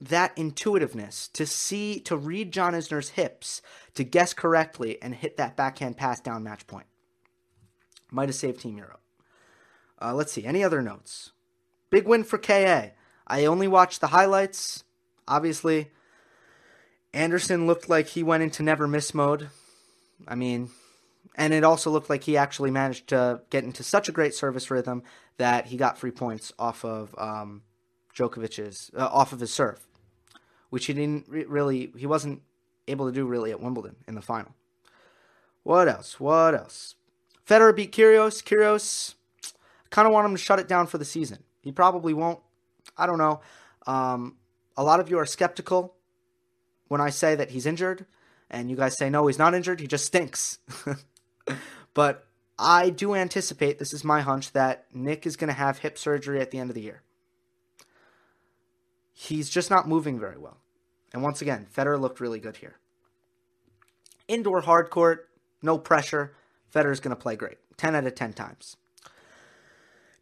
that 0.09 0.33
intuitiveness 0.35 1.27
to 1.29 1.45
see, 1.45 1.99
to 2.01 2.17
read 2.17 2.51
John 2.51 2.73
Isner's 2.73 3.09
hips, 3.09 3.61
to 3.95 4.03
guess 4.03 4.33
correctly 4.33 5.01
and 5.01 5.15
hit 5.15 5.37
that 5.37 5.55
backhand 5.55 5.97
pass 5.97 6.19
down 6.19 6.43
match 6.43 6.67
point. 6.67 6.87
Might 8.11 8.29
have 8.29 8.35
saved 8.35 8.61
Team 8.61 8.77
Europe. 8.77 9.01
Uh, 10.01 10.13
let's 10.13 10.31
see. 10.31 10.45
Any 10.45 10.63
other 10.63 10.81
notes? 10.81 11.31
Big 11.89 12.07
win 12.07 12.23
for 12.23 12.37
KA. 12.37 12.87
I 13.25 13.45
only 13.45 13.67
watched 13.67 14.01
the 14.01 14.07
highlights. 14.07 14.83
Obviously, 15.27 15.91
Anderson 17.13 17.67
looked 17.67 17.87
like 17.87 18.07
he 18.07 18.23
went 18.23 18.43
into 18.43 18.63
never 18.63 18.87
miss 18.87 19.13
mode. 19.13 19.49
I 20.27 20.35
mean, 20.35 20.69
and 21.35 21.53
it 21.53 21.63
also 21.63 21.89
looked 21.89 22.09
like 22.09 22.23
he 22.23 22.37
actually 22.37 22.71
managed 22.71 23.07
to 23.09 23.41
get 23.49 23.63
into 23.63 23.83
such 23.83 24.09
a 24.09 24.11
great 24.11 24.33
service 24.33 24.69
rhythm 24.69 25.03
that 25.37 25.67
he 25.67 25.77
got 25.77 25.97
free 25.97 26.11
points 26.11 26.51
off 26.59 26.83
of 26.83 27.15
um, 27.17 27.63
Djokovic's 28.15 28.91
uh, 28.95 29.07
off 29.11 29.33
of 29.33 29.39
his 29.39 29.53
serve, 29.53 29.79
which 30.73 30.87
he 30.87 30.93
didn't 30.93 31.25
re- 31.27 31.45
really 31.45 31.93
he 31.95 32.07
wasn't 32.07 32.41
able 32.87 33.05
to 33.05 33.11
do 33.11 33.27
really 33.27 33.51
at 33.51 33.61
Wimbledon 33.61 33.95
in 34.07 34.15
the 34.15 34.23
final. 34.23 34.55
What 35.61 35.87
else? 35.87 36.19
What 36.19 36.55
else? 36.55 36.95
Federer 37.47 37.75
beat 37.75 37.91
Kyrgios. 37.91 38.43
Kyrgios 38.43 39.13
kind 39.91 40.07
of 40.07 40.13
want 40.15 40.25
him 40.25 40.31
to 40.31 40.41
shut 40.41 40.57
it 40.57 40.67
down 40.67 40.87
for 40.87 40.97
the 40.97 41.05
season. 41.05 41.43
He 41.61 41.71
probably 41.71 42.11
won't. 42.15 42.39
I 42.97 43.05
don't 43.05 43.19
know. 43.19 43.41
Um, 43.85 44.37
a 44.75 44.83
lot 44.83 44.99
of 44.99 45.11
you 45.11 45.19
are 45.19 45.27
skeptical 45.27 45.93
when 46.87 47.01
I 47.01 47.11
say 47.11 47.35
that 47.35 47.51
he's 47.51 47.67
injured, 47.67 48.07
and 48.49 48.67
you 48.71 48.75
guys 48.75 48.97
say, 48.97 49.11
no, 49.11 49.27
he's 49.27 49.37
not 49.37 49.53
injured. 49.53 49.79
He 49.79 49.85
just 49.85 50.05
stinks. 50.05 50.57
but 51.93 52.25
I 52.57 52.89
do 52.89 53.13
anticipate, 53.13 53.77
this 53.77 53.93
is 53.93 54.03
my 54.03 54.21
hunch, 54.21 54.53
that 54.53 54.87
Nick 54.91 55.27
is 55.27 55.35
going 55.35 55.49
to 55.49 55.53
have 55.53 55.77
hip 55.77 55.99
surgery 55.99 56.41
at 56.41 56.49
the 56.49 56.57
end 56.57 56.71
of 56.71 56.73
the 56.73 56.81
year. 56.81 57.03
He's 59.13 59.51
just 59.51 59.69
not 59.69 59.87
moving 59.87 60.19
very 60.19 60.39
well. 60.39 60.57
And 61.13 61.21
once 61.21 61.41
again, 61.41 61.67
Federer 61.75 61.99
looked 61.99 62.19
really 62.19 62.39
good 62.39 62.57
here. 62.57 62.75
Indoor 64.27 64.61
hard 64.61 64.89
court, 64.89 65.29
no 65.61 65.77
pressure. 65.77 66.33
Federer's 66.73 66.99
going 66.99 67.15
to 67.15 67.21
play 67.21 67.35
great. 67.35 67.57
10 67.77 67.95
out 67.95 68.05
of 68.05 68.15
10 68.15 68.33
times. 68.33 68.77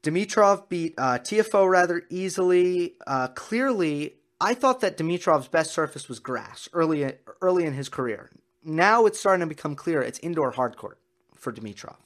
Dimitrov 0.03 0.67
beat 0.67 0.95
uh, 0.97 1.19
Tiafoe 1.19 1.69
rather 1.69 2.03
easily. 2.09 2.95
Uh, 3.05 3.27
clearly, 3.29 4.15
I 4.39 4.55
thought 4.55 4.81
that 4.81 4.97
Dimitrov's 4.97 5.47
best 5.47 5.71
surface 5.71 6.09
was 6.09 6.19
grass 6.19 6.67
early 6.73 7.13
early 7.41 7.65
in 7.65 7.73
his 7.73 7.89
career. 7.89 8.31
Now 8.63 9.05
it's 9.05 9.19
starting 9.19 9.41
to 9.41 9.47
become 9.47 9.75
clear 9.75 10.01
it's 10.01 10.19
indoor 10.19 10.51
hard 10.51 10.75
court 10.75 10.97
for 11.35 11.53
Dimitrov. 11.53 11.97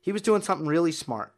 He 0.00 0.12
was 0.12 0.22
doing 0.22 0.40
something 0.40 0.66
really 0.66 0.92
smart. 0.92 1.34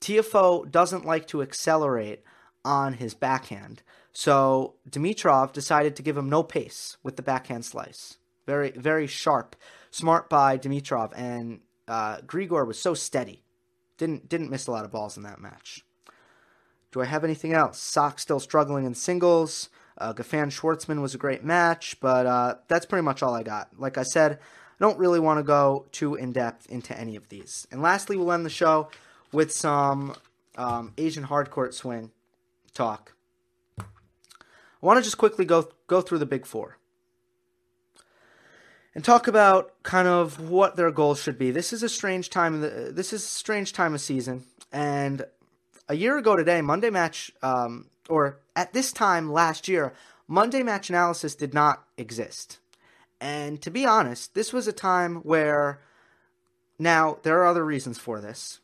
Tiafoe 0.00 0.70
doesn't 0.70 1.06
like 1.06 1.26
to 1.28 1.42
accelerate 1.42 2.22
on 2.64 2.94
his 2.94 3.14
backhand, 3.14 3.82
so 4.18 4.74
Dimitrov 4.90 5.52
decided 5.52 5.94
to 5.94 6.02
give 6.02 6.16
him 6.16 6.28
no 6.28 6.42
pace 6.42 6.96
with 7.04 7.14
the 7.14 7.22
backhand 7.22 7.64
slice. 7.64 8.18
Very 8.46 8.72
very 8.72 9.06
sharp, 9.06 9.54
smart 9.92 10.28
by 10.28 10.58
Dimitrov, 10.58 11.12
and 11.16 11.60
uh, 11.86 12.16
Grigor 12.26 12.66
was 12.66 12.80
so 12.80 12.94
steady 12.94 13.44
didn't 13.96 14.28
didn't 14.28 14.50
miss 14.50 14.66
a 14.66 14.72
lot 14.72 14.84
of 14.84 14.90
balls 14.90 15.16
in 15.16 15.22
that 15.22 15.40
match. 15.40 15.84
Do 16.90 17.00
I 17.00 17.04
have 17.04 17.22
anything 17.22 17.52
else? 17.52 17.78
Sock 17.78 18.18
still 18.18 18.40
struggling 18.40 18.84
in 18.84 18.94
singles. 18.96 19.68
Uh, 19.96 20.12
Goffin 20.12 20.50
Schwartzman 20.50 21.00
was 21.00 21.14
a 21.14 21.18
great 21.18 21.44
match, 21.44 21.96
but 22.00 22.26
uh, 22.26 22.54
that's 22.66 22.86
pretty 22.86 23.04
much 23.04 23.22
all 23.22 23.34
I 23.34 23.44
got. 23.44 23.78
Like 23.78 23.98
I 23.98 24.02
said, 24.02 24.32
I 24.32 24.36
don't 24.80 24.98
really 24.98 25.20
want 25.20 25.38
to 25.38 25.44
go 25.44 25.86
too 25.92 26.16
in 26.16 26.32
depth 26.32 26.68
into 26.68 26.98
any 26.98 27.14
of 27.14 27.28
these. 27.28 27.68
And 27.70 27.82
lastly, 27.82 28.16
we'll 28.16 28.32
end 28.32 28.44
the 28.44 28.50
show 28.50 28.88
with 29.30 29.52
some 29.52 30.16
um, 30.56 30.94
Asian 30.98 31.24
hardcourt 31.24 31.72
swing 31.72 32.10
talk. 32.74 33.14
I 34.82 34.86
want 34.86 34.98
to 34.98 35.02
just 35.02 35.18
quickly 35.18 35.44
go 35.44 35.68
go 35.86 36.00
through 36.00 36.18
the 36.18 36.26
big 36.26 36.46
four 36.46 36.78
and 38.94 39.04
talk 39.04 39.28
about 39.28 39.82
kind 39.82 40.08
of 40.08 40.50
what 40.50 40.76
their 40.76 40.90
goals 40.90 41.22
should 41.22 41.38
be. 41.38 41.50
This 41.50 41.72
is 41.72 41.82
a 41.82 41.88
strange 41.88 42.30
time. 42.30 42.60
This 42.60 43.12
is 43.12 43.24
a 43.24 43.28
strange 43.28 43.72
time 43.72 43.94
of 43.94 44.00
season, 44.00 44.44
and 44.72 45.24
a 45.88 45.94
year 45.94 46.18
ago 46.18 46.36
today, 46.36 46.60
Monday 46.60 46.90
match, 46.90 47.32
um, 47.42 47.86
or 48.08 48.38
at 48.54 48.72
this 48.72 48.92
time 48.92 49.32
last 49.32 49.68
year, 49.68 49.94
Monday 50.26 50.62
match 50.62 50.90
analysis 50.90 51.34
did 51.34 51.54
not 51.54 51.84
exist. 51.96 52.58
And 53.20 53.60
to 53.62 53.70
be 53.70 53.86
honest, 53.86 54.34
this 54.34 54.52
was 54.52 54.68
a 54.68 54.72
time 54.72 55.16
where 55.16 55.80
now 56.78 57.18
there 57.22 57.40
are 57.40 57.46
other 57.46 57.64
reasons 57.64 57.98
for 57.98 58.20
this. 58.20 58.60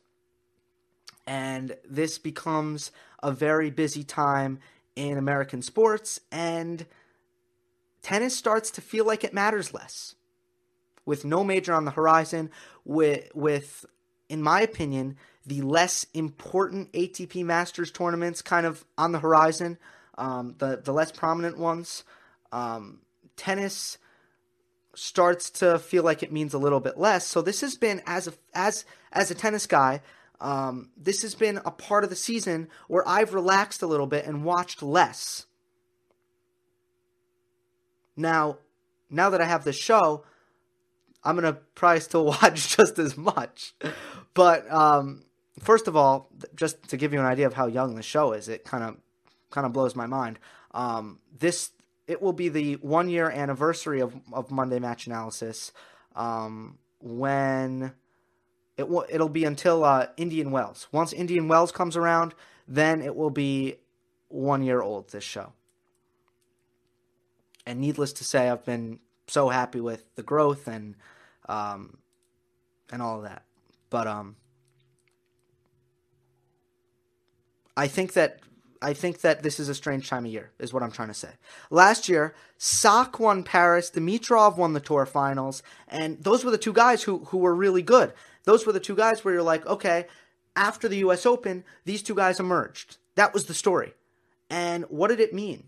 And 1.27 1.75
this 1.83 2.17
becomes 2.19 2.91
a 3.23 3.31
very 3.31 3.71
busy 3.71 4.03
time 4.03 4.59
in 4.95 5.17
American 5.17 5.61
sports, 5.61 6.19
and 6.31 6.85
tennis 8.01 8.35
starts 8.35 8.71
to 8.71 8.81
feel 8.81 9.05
like 9.05 9.23
it 9.23 9.33
matters 9.33 9.73
less 9.73 10.15
with 11.05 11.25
no 11.25 11.43
major 11.43 11.73
on 11.73 11.85
the 11.85 11.91
horizon, 11.91 12.49
with 12.83 13.29
with 13.33 13.85
in 14.29 14.41
my 14.41 14.61
opinion 14.61 15.17
the 15.45 15.61
less 15.61 16.05
important 16.13 16.91
ATP 16.93 17.45
Masters 17.45 17.91
tournaments 17.91 18.41
kind 18.41 18.65
of 18.65 18.83
on 18.97 19.11
the 19.11 19.19
horizon, 19.19 19.77
um, 20.17 20.55
the 20.57 20.81
the 20.83 20.93
less 20.93 21.11
prominent 21.11 21.57
ones. 21.57 22.03
Um, 22.51 22.99
tennis 23.35 23.97
starts 24.95 25.49
to 25.49 25.77
feel 25.77 26.03
like 26.03 26.23
it 26.23 26.31
means 26.31 26.53
a 26.53 26.57
little 26.57 26.79
bit 26.79 26.97
less. 26.97 27.27
So 27.27 27.41
this 27.41 27.61
has 27.61 27.75
been 27.75 28.01
as 28.05 28.27
a 28.27 28.33
as 28.53 28.85
as 29.11 29.29
a 29.29 29.35
tennis 29.35 29.67
guy, 29.67 30.01
um, 30.39 30.89
this 30.97 31.21
has 31.21 31.35
been 31.35 31.59
a 31.65 31.71
part 31.71 32.03
of 32.03 32.09
the 32.09 32.15
season 32.15 32.67
where 32.87 33.07
I've 33.07 33.33
relaxed 33.33 33.81
a 33.81 33.87
little 33.87 34.07
bit 34.07 34.25
and 34.25 34.43
watched 34.43 34.83
less. 34.83 35.45
Now, 38.15 38.57
now 39.09 39.29
that 39.29 39.41
I 39.41 39.45
have 39.45 39.63
this 39.63 39.77
show, 39.77 40.23
I'm 41.23 41.35
gonna 41.35 41.59
probably 41.73 41.99
still 42.01 42.25
watch 42.41 42.75
just 42.75 42.99
as 42.99 43.17
much. 43.17 43.73
But 44.33 44.71
um, 44.71 45.23
first 45.59 45.87
of 45.87 45.95
all, 45.95 46.29
just 46.55 46.89
to 46.89 46.97
give 46.97 47.13
you 47.13 47.19
an 47.19 47.25
idea 47.25 47.47
of 47.47 47.53
how 47.53 47.67
young 47.67 47.95
the 47.95 48.03
show 48.03 48.33
is, 48.33 48.47
it 48.47 48.63
kind 48.63 48.83
of 48.83 48.97
kind 49.51 49.65
of 49.65 49.73
blows 49.73 49.95
my 49.95 50.05
mind. 50.05 50.39
Um, 50.71 51.19
this 51.37 51.71
it 52.07 52.21
will 52.21 52.33
be 52.33 52.49
the 52.49 52.73
one 52.75 53.09
year 53.09 53.29
anniversary 53.29 54.01
of 54.01 54.15
of 54.31 54.51
Monday 54.51 54.79
Match 54.79 55.07
Analysis 55.07 55.71
um, 56.15 56.77
when 56.99 57.93
it 58.77 58.89
will 58.89 59.05
it'll 59.09 59.29
be 59.29 59.45
until 59.45 59.83
uh, 59.83 60.07
Indian 60.17 60.51
Wells. 60.51 60.87
Once 60.91 61.13
Indian 61.13 61.47
Wells 61.47 61.71
comes 61.71 61.95
around, 61.95 62.33
then 62.67 63.01
it 63.01 63.15
will 63.15 63.29
be 63.29 63.75
one 64.27 64.63
year 64.63 64.81
old. 64.81 65.09
This 65.09 65.23
show. 65.23 65.53
And 67.65 67.79
needless 67.79 68.13
to 68.13 68.23
say, 68.23 68.49
I've 68.49 68.63
been 68.65 68.99
so 69.27 69.49
happy 69.49 69.81
with 69.81 70.13
the 70.15 70.23
growth 70.23 70.67
and 70.67 70.95
um, 71.47 71.97
and 72.91 73.01
all 73.01 73.17
of 73.17 73.23
that. 73.23 73.43
But 73.89 74.07
um, 74.07 74.35
I 77.77 77.87
think 77.87 78.13
that 78.13 78.39
I 78.81 78.93
think 78.93 79.21
that 79.21 79.41
this 79.41 79.59
is 79.59 79.69
a 79.69 79.75
strange 79.75 80.09
time 80.09 80.25
of 80.25 80.31
year, 80.31 80.51
is 80.59 80.73
what 80.73 80.83
I'm 80.83 80.91
trying 80.91 81.07
to 81.07 81.13
say. 81.13 81.29
Last 81.71 82.07
year, 82.07 82.35
Sock 82.57 83.19
won 83.19 83.43
Paris, 83.43 83.89
Dimitrov 83.89 84.57
won 84.57 84.73
the 84.73 84.79
tour 84.79 85.05
finals, 85.05 85.63
and 85.87 86.21
those 86.21 86.45
were 86.45 86.51
the 86.51 86.57
two 86.57 86.73
guys 86.73 87.03
who 87.03 87.19
who 87.25 87.37
were 87.37 87.55
really 87.55 87.81
good. 87.81 88.13
Those 88.45 88.65
were 88.65 88.71
the 88.71 88.79
two 88.79 88.95
guys 88.95 89.23
where 89.23 89.33
you're 89.33 89.43
like, 89.43 89.65
okay, 89.65 90.05
after 90.55 90.87
the 90.87 90.97
US 90.97 91.25
Open, 91.25 91.63
these 91.83 92.01
two 92.01 92.15
guys 92.15 92.39
emerged. 92.39 92.97
That 93.15 93.33
was 93.33 93.45
the 93.45 93.53
story. 93.53 93.93
And 94.49 94.85
what 94.85 95.09
did 95.09 95.19
it 95.19 95.33
mean? 95.33 95.65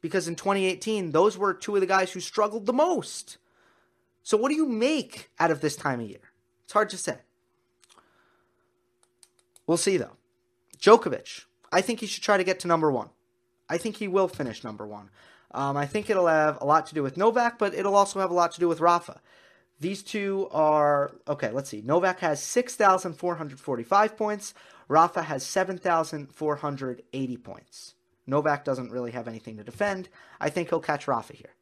Because 0.00 0.26
in 0.26 0.36
2018, 0.36 1.10
those 1.10 1.36
were 1.36 1.54
two 1.54 1.74
of 1.74 1.80
the 1.80 1.86
guys 1.86 2.12
who 2.12 2.20
struggled 2.20 2.66
the 2.66 2.72
most. 2.72 3.38
So 4.22 4.36
what 4.36 4.48
do 4.48 4.54
you 4.54 4.66
make 4.66 5.30
out 5.38 5.50
of 5.50 5.60
this 5.60 5.76
time 5.76 6.00
of 6.00 6.08
year? 6.08 6.32
It's 6.64 6.72
hard 6.72 6.90
to 6.90 6.98
say. 6.98 7.18
We'll 9.66 9.76
see 9.76 9.96
though. 9.96 10.16
Djokovic, 10.78 11.44
I 11.70 11.80
think 11.80 12.00
he 12.00 12.06
should 12.06 12.22
try 12.22 12.36
to 12.36 12.44
get 12.44 12.60
to 12.60 12.68
number 12.68 12.90
one. 12.90 13.10
I 13.68 13.78
think 13.78 13.96
he 13.96 14.08
will 14.08 14.28
finish 14.28 14.64
number 14.64 14.86
one. 14.86 15.10
Um, 15.52 15.76
I 15.76 15.86
think 15.86 16.10
it'll 16.10 16.26
have 16.26 16.58
a 16.60 16.64
lot 16.64 16.86
to 16.86 16.94
do 16.94 17.02
with 17.02 17.16
Novak, 17.16 17.58
but 17.58 17.74
it'll 17.74 17.94
also 17.94 18.20
have 18.20 18.30
a 18.30 18.34
lot 18.34 18.52
to 18.52 18.60
do 18.60 18.68
with 18.68 18.80
Rafa. 18.80 19.20
These 19.82 20.04
two 20.04 20.48
are 20.52 21.10
okay. 21.26 21.50
Let's 21.50 21.68
see. 21.68 21.82
Novak 21.84 22.20
has 22.20 22.40
six 22.40 22.76
thousand 22.76 23.14
four 23.14 23.34
hundred 23.34 23.58
forty-five 23.58 24.16
points. 24.16 24.54
Rafa 24.86 25.22
has 25.22 25.44
seven 25.44 25.76
thousand 25.76 26.32
four 26.32 26.54
hundred 26.54 27.02
eighty 27.12 27.36
points. 27.36 27.94
Novak 28.24 28.64
doesn't 28.64 28.92
really 28.92 29.10
have 29.10 29.26
anything 29.26 29.56
to 29.56 29.64
defend. 29.64 30.08
I 30.40 30.50
think 30.50 30.68
he'll 30.68 30.78
catch 30.78 31.08
Rafa 31.08 31.34
here. 31.34 31.54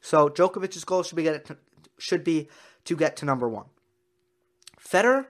So 0.00 0.30
Djokovic's 0.30 0.82
goal 0.84 1.02
should 1.02 1.16
be 1.16 1.24
get 1.24 1.44
to, 1.44 1.58
should 1.98 2.24
be 2.24 2.48
to 2.86 2.96
get 2.96 3.16
to 3.16 3.26
number 3.26 3.46
one. 3.46 3.66
Federer, 4.80 5.26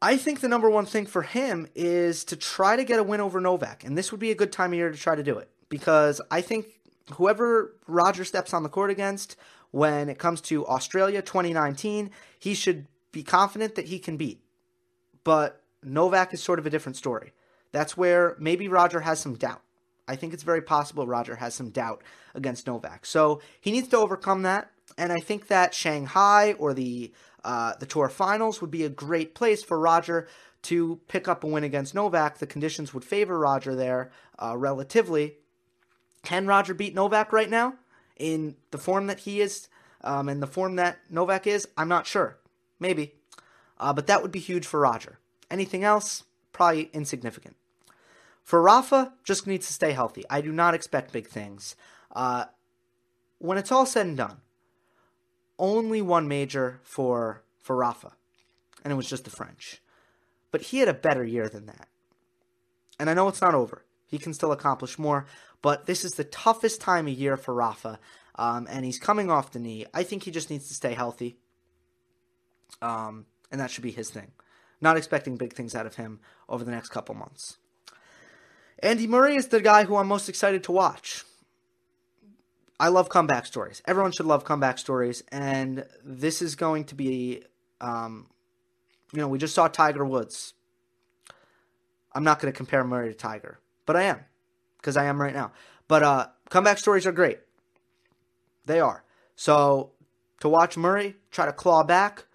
I 0.00 0.16
think 0.16 0.40
the 0.40 0.48
number 0.48 0.70
one 0.70 0.86
thing 0.86 1.06
for 1.06 1.22
him 1.22 1.66
is 1.74 2.24
to 2.26 2.36
try 2.36 2.76
to 2.76 2.84
get 2.84 3.00
a 3.00 3.02
win 3.02 3.20
over 3.20 3.40
Novak, 3.40 3.82
and 3.82 3.98
this 3.98 4.12
would 4.12 4.20
be 4.20 4.30
a 4.30 4.36
good 4.36 4.52
time 4.52 4.72
of 4.72 4.76
year 4.76 4.92
to 4.92 4.96
try 4.96 5.16
to 5.16 5.24
do 5.24 5.38
it 5.38 5.50
because 5.68 6.20
I 6.30 6.40
think 6.40 6.66
whoever 7.14 7.74
Roger 7.86 8.24
steps 8.24 8.54
on 8.54 8.62
the 8.62 8.68
court 8.68 8.90
against 8.90 9.36
when 9.70 10.08
it 10.08 10.18
comes 10.18 10.40
to 10.42 10.66
Australia 10.66 11.22
2019, 11.22 12.10
he 12.38 12.54
should 12.54 12.86
be 13.10 13.22
confident 13.22 13.74
that 13.74 13.86
he 13.86 13.98
can 13.98 14.16
beat. 14.16 14.40
But 15.24 15.62
Novak 15.82 16.32
is 16.34 16.42
sort 16.42 16.58
of 16.58 16.66
a 16.66 16.70
different 16.70 16.96
story. 16.96 17.32
That's 17.72 17.96
where 17.96 18.36
maybe 18.38 18.68
Roger 18.68 19.00
has 19.00 19.20
some 19.20 19.34
doubt. 19.34 19.62
I 20.06 20.16
think 20.16 20.34
it's 20.34 20.42
very 20.42 20.60
possible 20.60 21.06
Roger 21.06 21.36
has 21.36 21.54
some 21.54 21.70
doubt 21.70 22.02
against 22.34 22.66
Novak. 22.66 23.06
So 23.06 23.40
he 23.60 23.72
needs 23.72 23.88
to 23.88 23.98
overcome 23.98 24.42
that. 24.42 24.70
And 24.98 25.12
I 25.12 25.20
think 25.20 25.46
that 25.46 25.74
Shanghai 25.74 26.54
or 26.58 26.74
the 26.74 27.12
uh, 27.44 27.74
the 27.80 27.86
tour 27.86 28.08
finals 28.08 28.60
would 28.60 28.70
be 28.70 28.84
a 28.84 28.88
great 28.88 29.34
place 29.34 29.64
for 29.64 29.78
Roger 29.80 30.28
to 30.62 31.00
pick 31.08 31.26
up 31.26 31.42
a 31.42 31.46
win 31.46 31.64
against 31.64 31.94
Novak. 31.94 32.38
The 32.38 32.46
conditions 32.46 32.94
would 32.94 33.04
favor 33.04 33.38
Roger 33.38 33.74
there 33.74 34.12
uh, 34.38 34.56
relatively. 34.56 35.38
Can 36.22 36.46
Roger 36.46 36.74
beat 36.74 36.94
Novak 36.94 37.32
right 37.32 37.50
now 37.50 37.74
in 38.16 38.56
the 38.70 38.78
form 38.78 39.06
that 39.08 39.20
he 39.20 39.40
is 39.40 39.68
um, 40.02 40.28
and 40.28 40.42
the 40.42 40.46
form 40.46 40.76
that 40.76 40.98
Novak 41.10 41.46
is? 41.46 41.66
I'm 41.76 41.88
not 41.88 42.06
sure. 42.06 42.38
Maybe. 42.78 43.14
Uh, 43.78 43.92
but 43.92 44.06
that 44.06 44.22
would 44.22 44.32
be 44.32 44.38
huge 44.38 44.66
for 44.66 44.80
Roger. 44.80 45.18
Anything 45.50 45.84
else? 45.84 46.24
Probably 46.52 46.90
insignificant. 46.92 47.56
For 48.42 48.60
Rafa, 48.60 49.12
just 49.24 49.46
needs 49.46 49.66
to 49.66 49.72
stay 49.72 49.92
healthy. 49.92 50.24
I 50.28 50.40
do 50.40 50.52
not 50.52 50.74
expect 50.74 51.12
big 51.12 51.26
things. 51.28 51.76
Uh, 52.14 52.46
when 53.38 53.58
it's 53.58 53.72
all 53.72 53.86
said 53.86 54.06
and 54.06 54.16
done, 54.16 54.38
only 55.58 56.02
one 56.02 56.28
major 56.28 56.80
for 56.82 57.42
for 57.60 57.76
Rafa, 57.76 58.12
and 58.82 58.92
it 58.92 58.96
was 58.96 59.08
just 59.08 59.24
the 59.24 59.30
French. 59.30 59.80
But 60.50 60.62
he 60.62 60.78
had 60.78 60.88
a 60.88 60.94
better 60.94 61.24
year 61.24 61.48
than 61.48 61.66
that. 61.66 61.88
And 62.98 63.08
I 63.08 63.14
know 63.14 63.28
it's 63.28 63.40
not 63.40 63.54
over. 63.54 63.84
He 64.06 64.18
can 64.18 64.34
still 64.34 64.52
accomplish 64.52 64.98
more, 64.98 65.26
but 65.62 65.86
this 65.86 66.04
is 66.04 66.14
the 66.14 66.24
toughest 66.24 66.80
time 66.80 67.06
of 67.06 67.14
year 67.14 67.36
for 67.36 67.54
Rafa, 67.54 67.98
um, 68.34 68.66
and 68.68 68.84
he's 68.84 68.98
coming 68.98 69.30
off 69.30 69.52
the 69.52 69.58
knee. 69.58 69.86
I 69.94 70.02
think 70.02 70.24
he 70.24 70.30
just 70.30 70.50
needs 70.50 70.68
to 70.68 70.74
stay 70.74 70.94
healthy, 70.94 71.36
um, 72.82 73.26
and 73.50 73.60
that 73.60 73.70
should 73.70 73.84
be 73.84 73.92
his 73.92 74.10
thing. 74.10 74.32
Not 74.80 74.96
expecting 74.96 75.36
big 75.36 75.52
things 75.52 75.74
out 75.74 75.86
of 75.86 75.94
him 75.94 76.20
over 76.48 76.64
the 76.64 76.72
next 76.72 76.88
couple 76.88 77.14
months. 77.14 77.58
Andy 78.82 79.06
Murray 79.06 79.36
is 79.36 79.48
the 79.48 79.60
guy 79.60 79.84
who 79.84 79.96
I'm 79.96 80.08
most 80.08 80.28
excited 80.28 80.64
to 80.64 80.72
watch. 80.72 81.24
I 82.80 82.88
love 82.88 83.08
comeback 83.08 83.46
stories. 83.46 83.80
Everyone 83.86 84.10
should 84.10 84.26
love 84.26 84.44
comeback 84.44 84.76
stories, 84.76 85.22
and 85.30 85.86
this 86.04 86.42
is 86.42 86.56
going 86.56 86.86
to 86.86 86.96
be, 86.96 87.44
um, 87.80 88.26
you 89.12 89.20
know, 89.20 89.28
we 89.28 89.38
just 89.38 89.54
saw 89.54 89.68
Tiger 89.68 90.04
Woods. 90.04 90.54
I'm 92.12 92.24
not 92.24 92.40
going 92.40 92.52
to 92.52 92.56
compare 92.56 92.82
Murray 92.82 93.10
to 93.10 93.14
Tiger, 93.14 93.60
but 93.86 93.94
I 93.94 94.02
am, 94.02 94.18
because 94.82 94.98
I 94.98 95.06
am 95.06 95.20
right 95.20 95.34
now. 95.34 95.52
But 95.88 96.02
uh, 96.02 96.26
comeback 96.50 96.78
stories 96.78 97.06
are 97.06 97.12
great. 97.12 97.38
They 98.66 98.80
are. 98.80 99.04
So 99.34 99.92
to 100.40 100.48
watch 100.48 100.76
Murray 100.76 101.16
try 101.30 101.46
to 101.46 101.52
claw 101.52 101.84
back, 101.84 102.26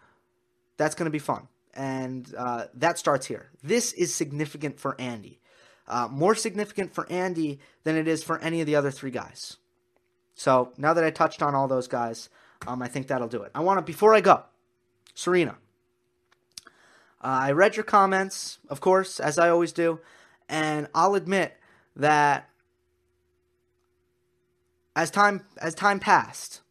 that's 0.77 0.95
going 0.95 1.05
to 1.05 1.11
be 1.11 1.19
fun. 1.19 1.47
And 1.73 2.33
uh, 2.35 2.65
that 2.73 2.97
starts 2.97 3.27
here. 3.27 3.51
This 3.61 3.93
is 3.93 4.15
significant 4.15 4.79
for 4.79 4.99
Andy 4.99 5.39
uh, 5.87 6.07
more 6.11 6.35
significant 6.35 6.93
for 6.93 7.09
Andy 7.11 7.59
than 7.83 7.95
it 7.95 8.07
is 8.07 8.23
for 8.23 8.39
any 8.39 8.61
of 8.61 8.67
the 8.67 8.75
other 8.75 8.91
three 8.91 9.11
guys. 9.11 9.57
So 10.35 10.73
now 10.77 10.93
that 10.93 11.03
I 11.03 11.09
touched 11.09 11.41
on 11.41 11.55
all 11.55 11.67
those 11.67 11.87
guys, 11.87 12.29
um, 12.67 12.81
I 12.81 12.87
think 12.87 13.07
that'll 13.07 13.27
do 13.27 13.43
it. 13.43 13.51
I 13.55 13.61
want 13.61 13.79
to, 13.79 13.81
before 13.81 14.13
I 14.13 14.21
go, 14.21 14.43
Serena. 15.15 15.57
Uh, 17.19 17.49
I 17.49 17.51
read 17.51 17.75
your 17.75 17.83
comments, 17.83 18.59
of 18.69 18.79
course, 18.81 19.19
as 19.19 19.39
I 19.39 19.49
always 19.49 19.71
do, 19.71 19.99
and 20.47 20.87
I'll 20.93 21.15
admit 21.15 21.56
that 21.97 22.49
as 24.95 25.11
time 25.11 25.43
as 25.57 25.75
time 25.75 25.99
passed, 25.99 26.61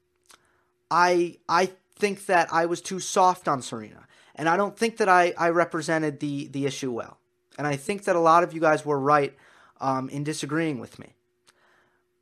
I 0.91 1.37
I 1.49 1.71
think 1.97 2.27
that 2.27 2.53
I 2.53 2.67
was 2.67 2.81
too 2.81 3.01
soft 3.01 3.49
on 3.49 3.61
Serena, 3.61 4.07
and 4.35 4.49
I 4.49 4.57
don't 4.57 4.77
think 4.77 4.97
that 4.99 5.09
I, 5.09 5.35
I 5.37 5.51
represented 5.51 6.21
the 6.21 6.49
the 6.49 6.67
issue 6.67 6.93
well. 6.93 7.19
And 7.59 7.67
I 7.67 7.77
think 7.77 8.05
that 8.05 8.17
a 8.17 8.21
lot 8.21 8.43
of 8.43 8.53
you 8.53 8.61
guys 8.61 8.85
were 8.85 8.99
right 8.99 9.35
um, 9.81 10.11
in 10.11 10.25
disagreeing 10.25 10.79
with 10.79 10.99
me. 10.99 11.15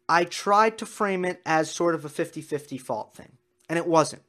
I 0.08 0.24
tried 0.24 0.78
to 0.78 0.86
frame 0.86 1.24
it 1.24 1.40
as 1.44 1.68
sort 1.70 1.96
of 1.96 2.04
a 2.04 2.08
50-50 2.08 2.80
fault 2.80 3.14
thing, 3.14 3.32
and 3.68 3.76
it 3.76 3.86
wasn't. 3.86 4.22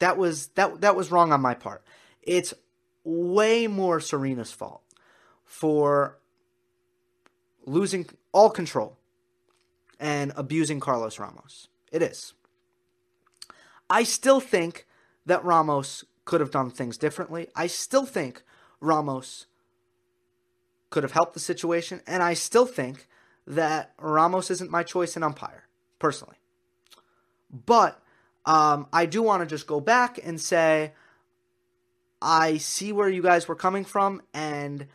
That 0.00 0.18
was 0.18 0.48
that 0.48 0.80
that 0.80 0.96
was 0.96 1.10
wrong 1.10 1.32
on 1.32 1.40
my 1.40 1.54
part. 1.54 1.84
It's 2.22 2.52
way 3.04 3.66
more 3.66 4.00
Serena's 4.00 4.52
fault 4.52 4.82
for 5.44 6.18
losing 7.64 8.06
all 8.32 8.50
control 8.50 8.98
and 10.00 10.32
abusing 10.36 10.80
Carlos 10.80 11.18
Ramos. 11.18 11.68
It 11.90 12.02
is. 12.02 12.34
I 13.88 14.02
still 14.02 14.40
think 14.40 14.86
that 15.26 15.44
Ramos 15.44 16.04
could 16.24 16.40
have 16.40 16.50
done 16.50 16.70
things 16.70 16.96
differently. 16.96 17.48
I 17.54 17.66
still 17.66 18.06
think 18.06 18.42
Ramos 18.80 19.46
could 20.90 21.02
have 21.02 21.12
helped 21.12 21.34
the 21.34 21.40
situation, 21.40 22.00
and 22.06 22.22
I 22.22 22.34
still 22.34 22.66
think 22.66 23.08
that 23.46 23.92
Ramos 23.98 24.50
isn't 24.50 24.70
my 24.70 24.82
choice 24.82 25.16
in 25.16 25.22
umpire, 25.22 25.64
personally. 25.98 26.36
But 27.50 28.00
um, 28.44 28.86
I 28.92 29.06
do 29.06 29.22
want 29.22 29.42
to 29.42 29.46
just 29.46 29.66
go 29.66 29.80
back 29.80 30.18
and 30.22 30.40
say 30.40 30.92
I 32.20 32.58
see 32.58 32.92
where 32.92 33.08
you 33.08 33.22
guys 33.22 33.48
were 33.48 33.56
coming 33.56 33.84
from, 33.84 34.22
and 34.32 34.86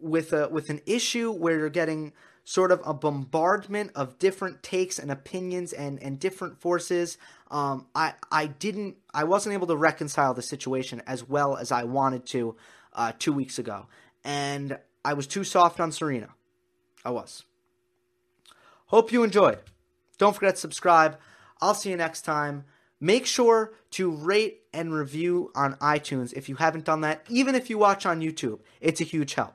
with 0.00 0.32
a 0.32 0.48
with 0.48 0.70
an 0.70 0.80
issue 0.86 1.32
where 1.32 1.58
you're 1.58 1.70
getting 1.70 2.12
sort 2.44 2.72
of 2.72 2.80
a 2.84 2.92
bombardment 2.94 3.92
of 3.94 4.18
different 4.18 4.62
takes 4.62 4.98
and 4.98 5.10
opinions 5.10 5.72
and, 5.72 6.02
and 6.02 6.18
different 6.18 6.58
forces. 6.60 7.18
Um, 7.50 7.86
I 7.94 8.14
I 8.30 8.46
didn't 8.46 8.96
I 9.12 9.24
wasn't 9.24 9.54
able 9.54 9.66
to 9.68 9.76
reconcile 9.76 10.34
the 10.34 10.42
situation 10.42 11.02
as 11.06 11.28
well 11.28 11.56
as 11.56 11.70
I 11.70 11.84
wanted 11.84 12.26
to 12.26 12.56
uh, 12.92 13.12
two 13.18 13.32
weeks 13.32 13.58
ago, 13.58 13.86
and 14.24 14.78
I 15.04 15.14
was 15.14 15.26
too 15.26 15.44
soft 15.44 15.80
on 15.80 15.92
Serena. 15.92 16.30
I 17.04 17.10
was. 17.10 17.44
Hope 18.86 19.12
you 19.12 19.22
enjoyed. 19.22 19.58
Don't 20.18 20.34
forget 20.34 20.56
to 20.56 20.60
subscribe. 20.60 21.18
I'll 21.60 21.74
see 21.74 21.90
you 21.90 21.96
next 21.96 22.22
time. 22.22 22.64
Make 23.00 23.24
sure 23.24 23.72
to 23.92 24.10
rate 24.10 24.62
and 24.72 24.92
review 24.92 25.50
on 25.54 25.74
iTunes 25.76 26.32
if 26.34 26.48
you 26.48 26.56
haven't 26.56 26.84
done 26.84 27.00
that. 27.00 27.24
Even 27.28 27.54
if 27.54 27.70
you 27.70 27.78
watch 27.78 28.04
on 28.04 28.20
YouTube, 28.20 28.60
it's 28.80 29.00
a 29.00 29.04
huge 29.04 29.34
help. 29.34 29.54